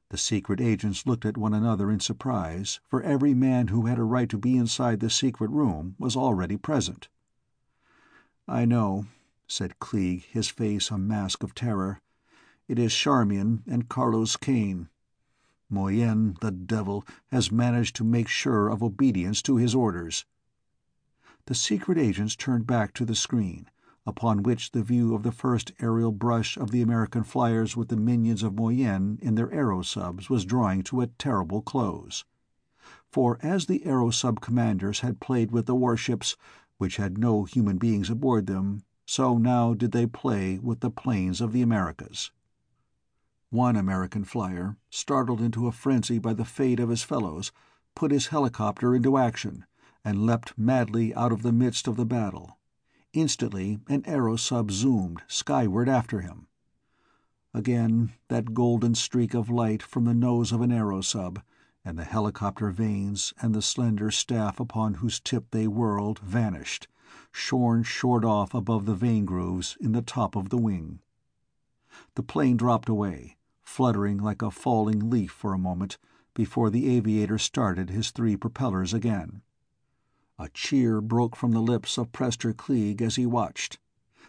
The 0.10 0.17
secret 0.17 0.62
agents 0.62 1.08
looked 1.08 1.25
at 1.25 1.36
one 1.36 1.56
another 1.56 1.89
in 1.89 1.99
surprise, 1.99 2.80
for 2.88 3.02
every 3.02 3.34
man 3.34 3.69
who 3.69 3.88
had 3.88 3.97
a 3.97 4.04
right 4.04 4.30
to 4.30 4.38
be 4.38 4.56
inside 4.56 4.99
the 4.99 5.10
secret 5.10 5.49
room 5.49 5.95
was 5.97 6.15
already 6.15 6.58
present. 6.58 7.10
"I 8.47 8.65
know," 8.65 9.08
said 9.52 9.80
Kleeg, 9.80 10.22
his 10.26 10.48
face 10.48 10.92
a 10.92 10.98
mask 10.98 11.42
of 11.42 11.56
terror. 11.56 12.00
It 12.68 12.78
is 12.78 12.94
Charmian 12.94 13.64
and 13.66 13.90
Carlos 13.90 14.38
Kane. 14.38 14.90
Moyen, 15.72 16.38
the 16.40 16.52
devil, 16.52 17.04
has 17.32 17.52
managed 17.52 17.96
to 17.96 18.04
make 18.04 18.28
sure 18.28 18.70
of 18.70 18.84
obedience 18.84 19.42
to 19.42 19.56
his 19.58 19.74
orders. 19.74 20.26
The 21.46 21.56
secret 21.56 21.98
agents 21.98 22.36
turned 22.36 22.68
back 22.68 22.94
to 22.94 23.06
the 23.06 23.16
screen, 23.16 23.68
upon 24.06 24.44
which 24.44 24.72
the 24.72 24.84
view 24.84 25.16
of 25.16 25.24
the 25.24 25.32
first 25.32 25.72
aerial 25.80 26.12
brush 26.12 26.56
of 26.56 26.70
the 26.70 26.84
American 26.84 27.24
flyers 27.24 27.76
with 27.76 27.88
the 27.88 27.98
minions 27.98 28.44
of 28.44 28.54
Moyen 28.54 29.18
in 29.20 29.34
their 29.34 29.52
aerosubs 29.52 30.30
was 30.30 30.46
drawing 30.46 30.84
to 30.84 31.02
a 31.02 31.08
terrible 31.08 31.64
close. 31.64 32.24
For 33.12 33.40
as 33.42 33.66
the 33.66 33.82
aerosub 33.84 34.42
commanders 34.42 35.00
had 35.00 35.20
played 35.20 35.52
with 35.52 35.66
the 35.66 35.74
warships, 35.74 36.38
which 36.78 36.98
had 36.98 37.18
no 37.18 37.46
human 37.46 37.80
beings 37.80 38.12
aboard 38.12 38.46
them, 38.46 38.84
so 39.12 39.39
now 39.39 39.74
did 39.74 39.91
they 39.91 40.06
play 40.06 40.60
with 40.60 40.82
the 40.82 40.91
planes 40.91 41.41
of 41.41 41.52
the 41.52 41.63
Americas. 41.63 42.30
One 43.50 43.76
American 43.76 44.24
flyer, 44.24 44.78
startled 44.91 45.41
into 45.41 45.65
a 45.65 45.72
frenzy 45.72 46.19
by 46.19 46.34
the 46.36 46.45
fate 46.45 46.80
of 46.80 46.89
his 46.89 47.02
fellows, 47.02 47.52
put 47.95 48.12
his 48.12 48.28
helicopter 48.28 48.96
into 48.96 49.17
action 49.17 49.65
and 50.06 50.27
leapt 50.27 50.56
madly 50.60 51.12
out 51.15 51.31
of 51.31 51.42
the 51.42 51.52
midst 51.52 51.88
of 51.88 51.96
the 51.96 52.06
battle. 52.06 52.60
Instantly 53.12 53.79
an 53.88 54.04
aerosub 54.04 54.69
zoomed 54.69 55.23
skyward 55.27 55.90
after 55.90 56.21
him. 56.21 56.46
Again 57.52 58.13
that 58.27 58.54
golden 58.54 58.94
streak 58.94 59.34
of 59.34 59.50
light 59.50 59.81
from 59.81 60.06
the 60.06 60.13
nose 60.13 60.52
of 60.52 60.62
an 60.62 60.69
aerosub, 60.69 61.42
and 61.84 61.98
the 61.98 62.04
helicopter 62.04 62.69
vanes 62.69 63.34
and 63.42 63.56
the 63.56 63.63
slender 63.63 64.12
staff 64.12 64.60
upon 64.60 64.94
whose 64.94 65.19
tip 65.19 65.50
they 65.50 65.67
whirled 65.67 66.19
vanished, 66.19 66.88
shorn 67.32 67.84
short 67.84 68.24
off 68.24 68.54
above 68.54 68.86
the 68.86 68.96
vane 68.96 69.26
grooves 69.26 69.78
in 69.80 69.92
the 69.92 70.02
top 70.02 70.36
of 70.36 70.50
the 70.50 70.58
wing. 70.58 71.00
The 72.16 72.24
plane 72.24 72.58
dropped 72.58 72.90
away, 72.90 73.38
fluttering 73.62 74.18
like 74.18 74.42
a 74.42 74.52
falling 74.52 75.10
leaf 75.10 75.32
for 75.32 75.54
a 75.54 75.60
moment 75.60 75.98
before 76.34 76.70
the 76.70 76.96
aviator 76.96 77.38
started 77.38 77.90
his 77.90 78.12
three 78.12 78.36
propellers 78.36 78.94
again. 78.94 79.42
A 80.38 80.50
cheer 80.50 81.02
broke 81.02 81.36
from 81.36 81.52
the 81.52 81.62
lips 81.62 81.98
of 81.98 82.12
Prester 82.12 82.54
Kleeg 82.54 83.02
as 83.02 83.18
he 83.18 83.26
watched. 83.26 83.78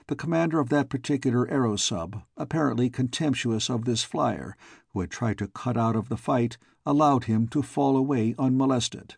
The 0.08 0.16
commander 0.16 0.58
of 0.58 0.70
that 0.70 0.88
particular 0.88 1.46
aerosub, 1.46 2.24
apparently 2.36 2.90
contemptuous 2.90 3.70
of 3.70 3.84
this 3.84 4.02
flyer, 4.02 4.56
who 4.88 5.00
had 5.00 5.10
tried 5.10 5.38
to 5.38 5.46
cut 5.46 5.76
out 5.76 5.94
of 5.94 6.08
the 6.08 6.16
fight, 6.16 6.58
allowed 6.84 7.24
him 7.24 7.46
to 7.48 7.62
fall 7.62 7.96
away 7.96 8.34
unmolested. 8.38 9.14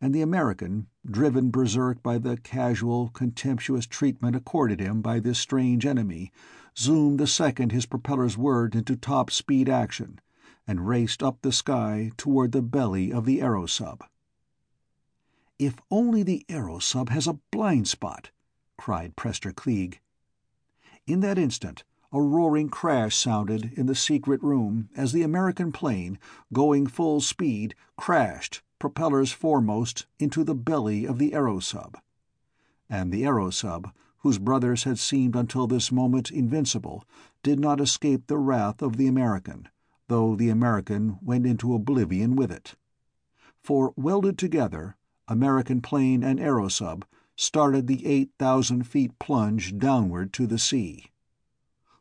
And 0.00 0.14
the 0.14 0.22
American, 0.22 0.86
driven 1.04 1.50
berserk 1.50 2.02
by 2.02 2.16
the 2.16 2.38
casual, 2.38 3.10
contemptuous 3.10 3.86
treatment 3.86 4.34
accorded 4.34 4.80
him 4.80 5.02
by 5.02 5.20
this 5.20 5.38
strange 5.38 5.84
enemy, 5.84 6.32
zoomed 6.78 7.20
the 7.20 7.26
second 7.26 7.70
his 7.70 7.84
propellers 7.84 8.38
whirred 8.38 8.74
into 8.74 8.96
top 8.96 9.30
speed 9.30 9.68
action, 9.68 10.18
and 10.66 10.88
raced 10.88 11.22
up 11.22 11.42
the 11.42 11.52
sky 11.52 12.12
toward 12.16 12.52
the 12.52 12.62
belly 12.62 13.12
of 13.12 13.26
the 13.26 13.40
aerosub. 13.40 14.00
If 15.58 15.74
only 15.90 16.22
the 16.22 16.46
aerosub 16.48 17.10
has 17.10 17.26
a 17.26 17.38
blind 17.50 17.86
spot, 17.86 18.30
cried 18.78 19.16
Prester 19.16 19.52
Kleeg. 19.52 20.00
In 21.06 21.20
that 21.20 21.36
instant, 21.38 21.84
a 22.10 22.22
roaring 22.22 22.70
crash 22.70 23.14
sounded 23.14 23.72
in 23.76 23.84
the 23.84 23.94
secret 23.94 24.42
room 24.42 24.88
as 24.96 25.12
the 25.12 25.22
American 25.22 25.70
plane, 25.70 26.18
going 26.52 26.86
full 26.86 27.20
speed, 27.20 27.74
crashed, 27.96 28.62
propellers 28.80 29.30
foremost, 29.30 30.06
into 30.18 30.42
the 30.42 30.56
belly 30.56 31.04
of 31.04 31.18
the 31.18 31.30
aerosub. 31.30 31.94
And 32.88 33.12
the 33.12 33.22
aerosub, 33.22 33.92
whose 34.18 34.38
brothers 34.38 34.82
had 34.84 34.98
seemed 34.98 35.36
until 35.36 35.66
this 35.68 35.92
moment 35.92 36.30
invincible, 36.32 37.04
did 37.44 37.60
not 37.60 37.80
escape 37.80 38.26
the 38.26 38.38
wrath 38.38 38.82
of 38.82 38.96
the 38.96 39.06
American, 39.06 39.68
though 40.08 40.34
the 40.34 40.48
American 40.48 41.18
went 41.22 41.46
into 41.46 41.74
oblivion 41.74 42.34
with 42.34 42.50
it. 42.50 42.74
For, 43.62 43.92
welded 43.96 44.38
together, 44.38 44.96
American 45.28 45.82
plane 45.82 46.24
and 46.24 46.40
aerosub 46.40 47.04
started 47.36 47.86
the 47.86 48.06
eight 48.06 48.30
thousand 48.38 48.86
feet 48.86 49.18
plunge 49.18 49.76
downward 49.78 50.32
to 50.32 50.46
the 50.46 50.58
sea. 50.58 51.10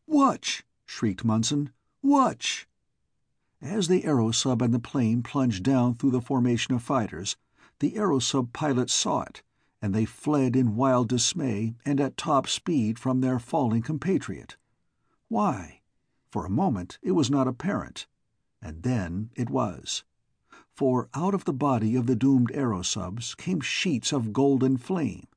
"Watch!" 0.07 0.63
shrieked 0.85 1.25
Munson. 1.25 1.71
"Watch!" 2.01 2.68
As 3.61 3.87
the 3.89 4.03
aerosub 4.03 4.61
and 4.61 4.73
the 4.73 4.79
plane 4.79 5.21
plunged 5.21 5.63
down 5.63 5.95
through 5.95 6.11
the 6.11 6.21
formation 6.21 6.73
of 6.73 6.81
fighters, 6.81 7.35
the 7.79 7.95
aerosub 7.95 8.53
pilots 8.53 8.93
saw 8.93 9.21
it, 9.21 9.43
and 9.81 9.93
they 9.93 10.05
fled 10.05 10.55
in 10.55 10.75
wild 10.75 11.09
dismay 11.09 11.75
and 11.85 11.99
at 11.99 12.15
top 12.17 12.47
speed 12.47 12.97
from 12.97 13.19
their 13.19 13.39
falling 13.39 13.81
compatriot. 13.81 14.55
Why? 15.27 15.81
For 16.31 16.45
a 16.45 16.49
moment 16.49 16.99
it 17.01 17.11
was 17.11 17.29
not 17.29 17.47
apparent, 17.47 18.07
and 18.61 18.83
then 18.83 19.31
it 19.35 19.49
was. 19.49 20.03
For 20.73 21.09
out 21.13 21.33
of 21.33 21.43
the 21.43 21.53
body 21.53 21.95
of 21.95 22.07
the 22.07 22.15
doomed 22.15 22.51
aerosubs 22.53 23.35
came 23.35 23.59
sheets 23.59 24.13
of 24.13 24.31
golden 24.31 24.77
flame. 24.77 25.27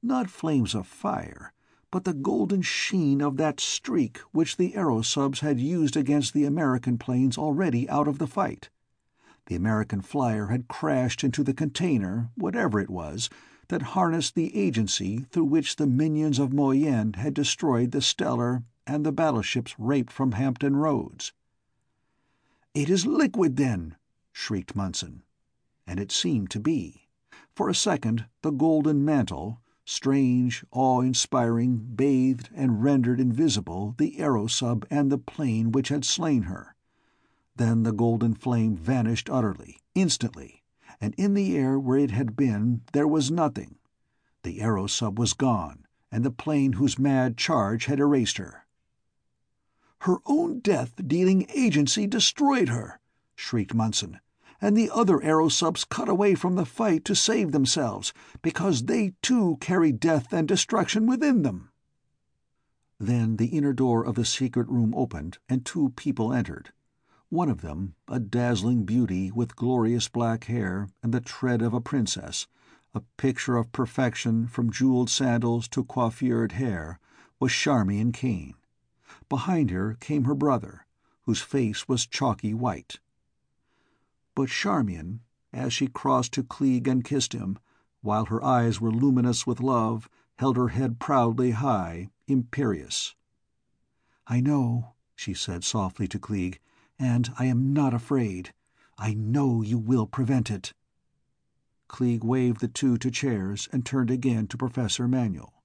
Not 0.00 0.30
flames 0.30 0.74
of 0.74 0.86
fire, 0.86 1.52
but 1.90 2.04
the 2.04 2.12
golden 2.12 2.60
sheen 2.60 3.22
of 3.22 3.36
that 3.36 3.60
streak 3.60 4.18
which 4.32 4.56
the 4.56 4.74
aerosubs 4.74 5.40
had 5.40 5.58
used 5.58 5.96
against 5.96 6.34
the 6.34 6.44
American 6.44 6.98
planes 6.98 7.38
already 7.38 7.88
out 7.88 8.06
of 8.06 8.18
the 8.18 8.26
fight. 8.26 8.68
The 9.46 9.54
American 9.54 10.02
flyer 10.02 10.48
had 10.48 10.68
crashed 10.68 11.24
into 11.24 11.42
the 11.42 11.54
container, 11.54 12.30
whatever 12.34 12.78
it 12.78 12.90
was, 12.90 13.30
that 13.68 13.94
harnessed 13.96 14.34
the 14.34 14.54
agency 14.54 15.20
through 15.30 15.44
which 15.46 15.76
the 15.76 15.86
minions 15.86 16.38
of 16.38 16.52
Moyen 16.52 17.14
had 17.14 17.32
destroyed 17.32 17.92
the 17.92 18.02
Stellar 18.02 18.62
and 18.86 19.04
the 19.04 19.12
battleships 19.12 19.74
raped 19.78 20.12
from 20.12 20.32
Hampton 20.32 20.76
Roads. 20.76 21.32
"It 22.74 22.90
is 22.90 23.06
liquid, 23.06 23.56
then!" 23.56 23.96
shrieked 24.32 24.76
Munson. 24.76 25.22
And 25.86 25.98
it 25.98 26.12
seemed 26.12 26.50
to 26.50 26.60
be. 26.60 27.08
For 27.54 27.68
a 27.68 27.74
second 27.74 28.26
the 28.42 28.50
golden 28.50 29.04
mantle, 29.04 29.60
strange, 29.90 30.64
awe-inspiring, 30.70 31.78
bathed 31.78 32.50
and 32.54 32.82
rendered 32.82 33.18
invisible 33.18 33.94
the 33.96 34.18
aerosub 34.20 34.86
and 34.90 35.10
the 35.10 35.16
plane 35.16 35.72
which 35.72 35.88
had 35.88 36.04
slain 36.04 36.42
her. 36.42 36.74
Then 37.56 37.84
the 37.84 37.92
golden 37.92 38.34
flame 38.34 38.76
vanished 38.76 39.30
utterly, 39.30 39.78
instantly, 39.94 40.62
and 41.00 41.14
in 41.14 41.32
the 41.32 41.56
air 41.56 41.78
where 41.78 41.98
it 41.98 42.10
had 42.10 42.36
been 42.36 42.82
there 42.92 43.08
was 43.08 43.30
nothing. 43.30 43.76
The 44.42 44.60
aerosub 44.60 45.18
was 45.18 45.32
gone, 45.32 45.86
and 46.12 46.22
the 46.22 46.30
plane 46.30 46.74
whose 46.74 46.98
mad 46.98 47.38
charge 47.38 47.86
had 47.86 47.98
erased 47.98 48.36
her. 48.36 48.66
"Her 50.00 50.18
own 50.26 50.60
death-dealing 50.60 51.46
agency 51.54 52.06
destroyed 52.06 52.68
her!" 52.68 53.00
shrieked 53.36 53.74
Munson 53.74 54.20
and 54.60 54.76
the 54.76 54.90
other 54.92 55.18
aerosubs 55.18 55.88
cut 55.88 56.08
away 56.08 56.34
from 56.34 56.56
the 56.56 56.66
fight 56.66 57.04
to 57.04 57.14
save 57.14 57.52
themselves, 57.52 58.12
because 58.42 58.84
they 58.84 59.12
too 59.22 59.56
carry 59.60 59.92
death 59.92 60.32
and 60.32 60.48
destruction 60.48 61.06
within 61.06 61.42
them. 61.42 61.70
Then 62.98 63.36
the 63.36 63.46
inner 63.46 63.72
door 63.72 64.04
of 64.04 64.16
the 64.16 64.24
secret 64.24 64.68
room 64.68 64.92
opened, 64.96 65.38
and 65.48 65.64
two 65.64 65.90
people 65.90 66.32
entered. 66.32 66.72
One 67.28 67.48
of 67.48 67.60
them, 67.60 67.94
a 68.08 68.18
dazzling 68.18 68.84
beauty 68.84 69.30
with 69.30 69.54
glorious 69.54 70.08
black 70.08 70.44
hair 70.44 70.88
and 71.02 71.14
the 71.14 71.20
tread 71.20 71.62
of 71.62 71.74
a 71.74 71.80
princess, 71.80 72.46
a 72.94 73.02
picture 73.16 73.56
of 73.56 73.70
perfection 73.70 74.46
from 74.46 74.72
jeweled 74.72 75.10
sandals 75.10 75.68
to 75.68 75.84
coiffured 75.84 76.52
hair, 76.52 76.98
was 77.38 77.52
Charmian 77.52 78.12
Kane. 78.12 78.54
Behind 79.28 79.70
her 79.70 79.96
came 80.00 80.24
her 80.24 80.34
brother, 80.34 80.86
whose 81.22 81.42
face 81.42 81.86
was 81.86 82.06
chalky 82.06 82.54
white. 82.54 82.98
But 84.40 84.50
Charmian, 84.50 85.18
as 85.52 85.72
she 85.72 85.88
crossed 85.88 86.32
to 86.34 86.44
Kleeg 86.44 86.86
and 86.86 87.02
kissed 87.02 87.32
him, 87.32 87.58
while 88.02 88.26
her 88.26 88.40
eyes 88.40 88.80
were 88.80 88.92
luminous 88.92 89.48
with 89.48 89.58
love, 89.58 90.08
held 90.36 90.56
her 90.56 90.68
head 90.68 91.00
proudly 91.00 91.50
high, 91.50 92.10
imperious. 92.28 93.16
"I 94.28 94.38
know," 94.40 94.92
she 95.16 95.34
said 95.34 95.64
softly 95.64 96.06
to 96.06 96.20
Kleeg, 96.20 96.60
"and 97.00 97.34
I 97.36 97.46
am 97.46 97.72
not 97.72 97.92
afraid. 97.92 98.54
I 98.96 99.12
know 99.12 99.60
you 99.60 99.76
will 99.76 100.06
prevent 100.06 100.52
it." 100.52 100.72
Kleeg 101.88 102.22
waved 102.22 102.60
the 102.60 102.68
two 102.68 102.96
to 102.96 103.10
chairs 103.10 103.68
and 103.72 103.84
turned 103.84 104.08
again 104.08 104.46
to 104.46 104.56
Professor 104.56 105.08
Manuel. 105.08 105.64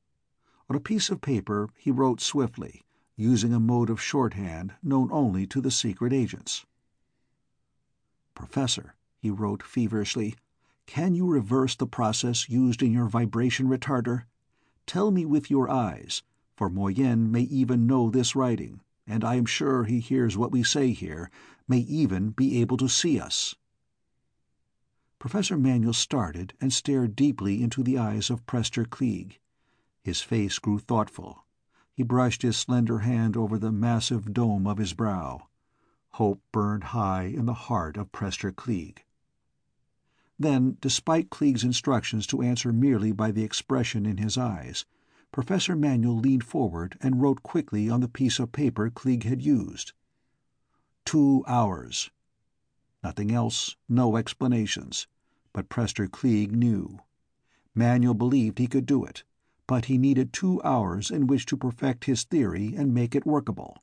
On 0.67 0.76
a 0.76 0.80
piece 0.80 1.11
of 1.11 1.21
paper 1.21 1.69
he 1.78 1.91
wrote 1.91 2.21
swiftly, 2.21 2.82
using 3.15 3.53
a 3.53 3.59
mode 3.59 3.91
of 3.91 4.01
shorthand 4.01 4.74
known 4.82 5.11
only 5.11 5.45
to 5.45 5.61
the 5.61 5.69
secret 5.69 6.11
agents. 6.11 6.65
"Professor," 8.36 8.96
he 9.20 9.30
wrote 9.30 9.62
feverishly, 9.62 10.34
"can 10.88 11.14
you 11.14 11.28
reverse 11.28 11.76
the 11.76 11.86
process 11.86 12.50
used 12.50 12.82
in 12.82 12.92
your 12.92 13.08
vibration 13.08 13.68
retarder? 13.68 14.24
Tell 14.88 15.12
me 15.12 15.24
with 15.24 15.52
your 15.52 15.70
eyes, 15.70 16.24
for 16.56 16.68
Moyen 16.68 17.30
may 17.32 17.42
even 17.44 17.86
know 17.86 18.10
this 18.10 18.36
writing, 18.36 18.82
and 19.06 19.24
I 19.24 19.36
am 19.36 19.46
sure 19.46 19.84
he 19.84 20.00
hears 20.00 20.36
what 20.36 20.52
we 20.52 20.64
say 20.64 20.94
here, 20.94 21.30
may 21.68 21.78
even 21.82 22.32
be 22.32 22.60
able 22.60 22.76
to 22.78 22.90
see 22.90 23.20
us." 23.20 23.54
Professor 25.20 25.56
Manuel 25.56 25.94
started 25.94 26.56
and 26.60 26.74
stared 26.74 27.16
deeply 27.16 27.62
into 27.62 27.84
the 27.84 28.00
eyes 28.00 28.32
of 28.32 28.48
Prester 28.48 28.84
Kleeg. 28.84 29.38
His 30.02 30.22
face 30.22 30.58
grew 30.58 30.80
thoughtful. 30.80 31.46
He 31.94 32.02
brushed 32.02 32.42
his 32.42 32.58
slender 32.58 33.02
hand 33.06 33.38
over 33.38 33.60
the 33.60 33.72
massive 33.72 34.34
dome 34.34 34.66
of 34.66 34.80
his 34.80 34.94
brow. 34.94 35.50
Hope 36.14 36.41
burned 36.51 36.84
high 36.86 37.24
in 37.24 37.45
the 37.45 37.53
heart 37.53 37.97
of 37.97 38.11
Prester 38.11 38.51
Kleeg. 38.51 39.03
Then, 40.38 40.78
despite 40.80 41.30
Kleeg's 41.30 41.64
instructions 41.64 42.28
to 42.28 42.41
answer 42.41 42.72
merely 42.72 43.11
by 43.11 43.32
the 43.32 43.43
expression 43.43 44.05
in 44.05 44.18
his 44.18 44.38
eyes, 44.38 44.86
Professor 45.32 45.76
Manuel 45.76 46.18
leaned 46.18 46.43
forward 46.43 46.97
and 47.01 47.20
wrote 47.20 47.41
quickly 47.41 47.89
on 47.89 48.01
the 48.01 48.07
piece 48.07 48.38
of 48.38 48.51
paper 48.51 48.91
Kleeg 48.91 49.24
had 49.24 49.41
used. 49.41 49.93
Two 51.05 51.43
hours. 51.47 52.11
Nothing 53.03 53.32
else, 53.32 53.76
no 53.89 54.16
explanations. 54.16 55.07
But 55.51 55.70
Prester 55.70 56.07
Kleeg 56.07 56.51
knew. 56.51 56.99
Manuel 57.74 58.14
believed 58.14 58.59
he 58.59 58.68
could 58.68 58.86
do 58.86 59.03
it, 59.03 59.24
but 59.66 59.86
he 59.86 59.97
needed 59.97 60.32
two 60.32 60.61
hours 60.64 61.09
in 61.09 61.26
which 61.26 61.47
to 61.47 61.57
perfect 61.57 62.05
his 62.05 62.24
theory 62.24 62.76
and 62.76 62.93
make 62.93 63.16
it 63.16 63.26
workable. 63.26 63.83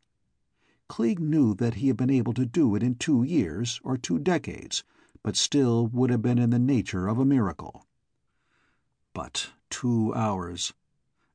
Kleeg 0.90 1.20
knew 1.20 1.54
that 1.54 1.74
he 1.74 1.86
had 1.86 1.96
been 1.96 2.10
able 2.10 2.32
to 2.34 2.44
do 2.44 2.74
it 2.74 2.82
in 2.82 2.96
two 2.96 3.22
years 3.22 3.80
or 3.84 3.96
two 3.96 4.18
decades, 4.18 4.82
but 5.22 5.36
still 5.36 5.86
would 5.86 6.10
have 6.10 6.20
been 6.20 6.36
in 6.36 6.50
the 6.50 6.58
nature 6.58 7.06
of 7.06 7.16
a 7.16 7.24
miracle. 7.24 7.86
But 9.14 9.52
two 9.70 10.12
hours. 10.14 10.74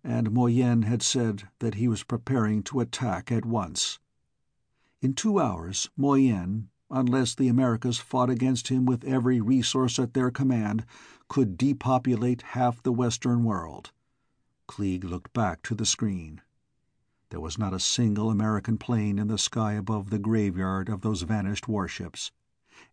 And 0.03 0.31
Moyen 0.31 0.81
had 0.81 1.01
said 1.01 1.47
that 1.59 1.75
he 1.75 1.87
was 1.87 2.03
preparing 2.03 2.63
to 2.63 2.81
attack 2.81 3.31
at 3.31 3.45
once. 3.45 3.97
In 5.01 5.13
two 5.13 5.39
hours 5.39 5.89
Moyen, 5.95 6.67
unless 6.91 7.33
the 7.33 7.47
Americas 7.47 7.97
fought 7.97 8.29
against 8.29 8.67
him 8.67 8.85
with 8.85 9.05
every 9.05 9.39
resource 9.39 9.97
at 9.97 10.13
their 10.13 10.31
command, 10.31 10.85
could 11.29 11.57
depopulate 11.57 12.41
half 12.41 12.83
the 12.83 12.91
Western 12.91 13.45
world. 13.45 13.93
Kleeg 14.67 15.05
looked 15.05 15.31
back 15.31 15.61
to 15.61 15.75
the 15.75 15.85
screen. 15.85 16.41
There 17.35 17.41
was 17.41 17.57
not 17.57 17.73
a 17.73 17.81
single 17.81 18.31
American 18.31 18.77
plane 18.77 19.19
in 19.19 19.27
the 19.27 19.37
sky 19.37 19.73
above 19.73 20.09
the 20.09 20.17
graveyard 20.17 20.87
of 20.87 21.01
those 21.01 21.23
vanished 21.23 21.67
warships. 21.67 22.31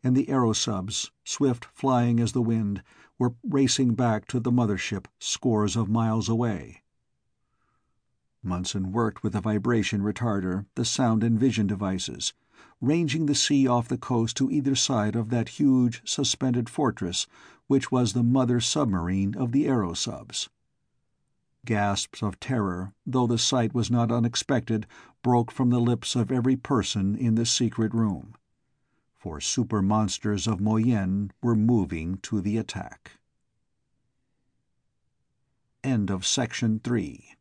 And 0.03 0.16
the 0.16 0.26
aerosubs, 0.26 1.12
swift 1.22 1.64
flying 1.66 2.18
as 2.18 2.32
the 2.32 2.43
wind, 2.43 2.82
were 3.20 3.36
racing 3.45 3.95
back 3.95 4.26
to 4.26 4.40
the 4.40 4.51
mother 4.51 4.76
ship 4.76 5.07
scores 5.20 5.76
of 5.76 5.88
miles 5.88 6.28
away. 6.28 6.82
Munson 8.43 8.90
worked 8.90 9.22
with 9.22 9.34
the 9.34 9.40
vibration 9.40 10.03
retarder, 10.03 10.66
the 10.74 10.84
sound 10.84 11.22
and 11.22 11.38
vision 11.38 11.68
devices, 11.68 12.32
ranging 12.80 13.26
the 13.26 13.36
sea 13.36 13.68
off 13.68 13.86
the 13.86 13.97
coast 13.97 14.36
to 14.38 14.51
either 14.51 14.74
side 14.74 15.14
of 15.14 15.30
that 15.30 15.51
huge, 15.51 16.03
suspended 16.05 16.68
fortress 16.68 17.28
which 17.68 17.93
was 17.93 18.12
the 18.12 18.24
mother 18.24 18.59
submarine 18.59 19.36
of 19.36 19.53
the 19.53 19.66
aerosubs. 19.66 20.49
Gasps 21.64 22.22
of 22.22 22.40
terror, 22.40 22.92
though 23.06 23.26
the 23.26 23.38
sight 23.38 23.72
was 23.72 23.90
not 23.90 24.10
unexpected, 24.10 24.86
broke 25.22 25.52
from 25.52 25.70
the 25.70 25.80
lips 25.80 26.16
of 26.16 26.32
every 26.32 26.56
person 26.56 27.14
in 27.14 27.36
the 27.36 27.46
secret 27.46 27.94
room. 27.94 28.34
For 29.16 29.40
super 29.40 29.80
monsters 29.80 30.48
of 30.48 30.60
Moyen 30.60 31.30
were 31.40 31.54
moving 31.54 32.18
to 32.22 32.40
the 32.40 32.56
attack. 32.56 33.12
End 35.84 36.10
of 36.10 36.26
section 36.26 36.80
3 36.80 37.36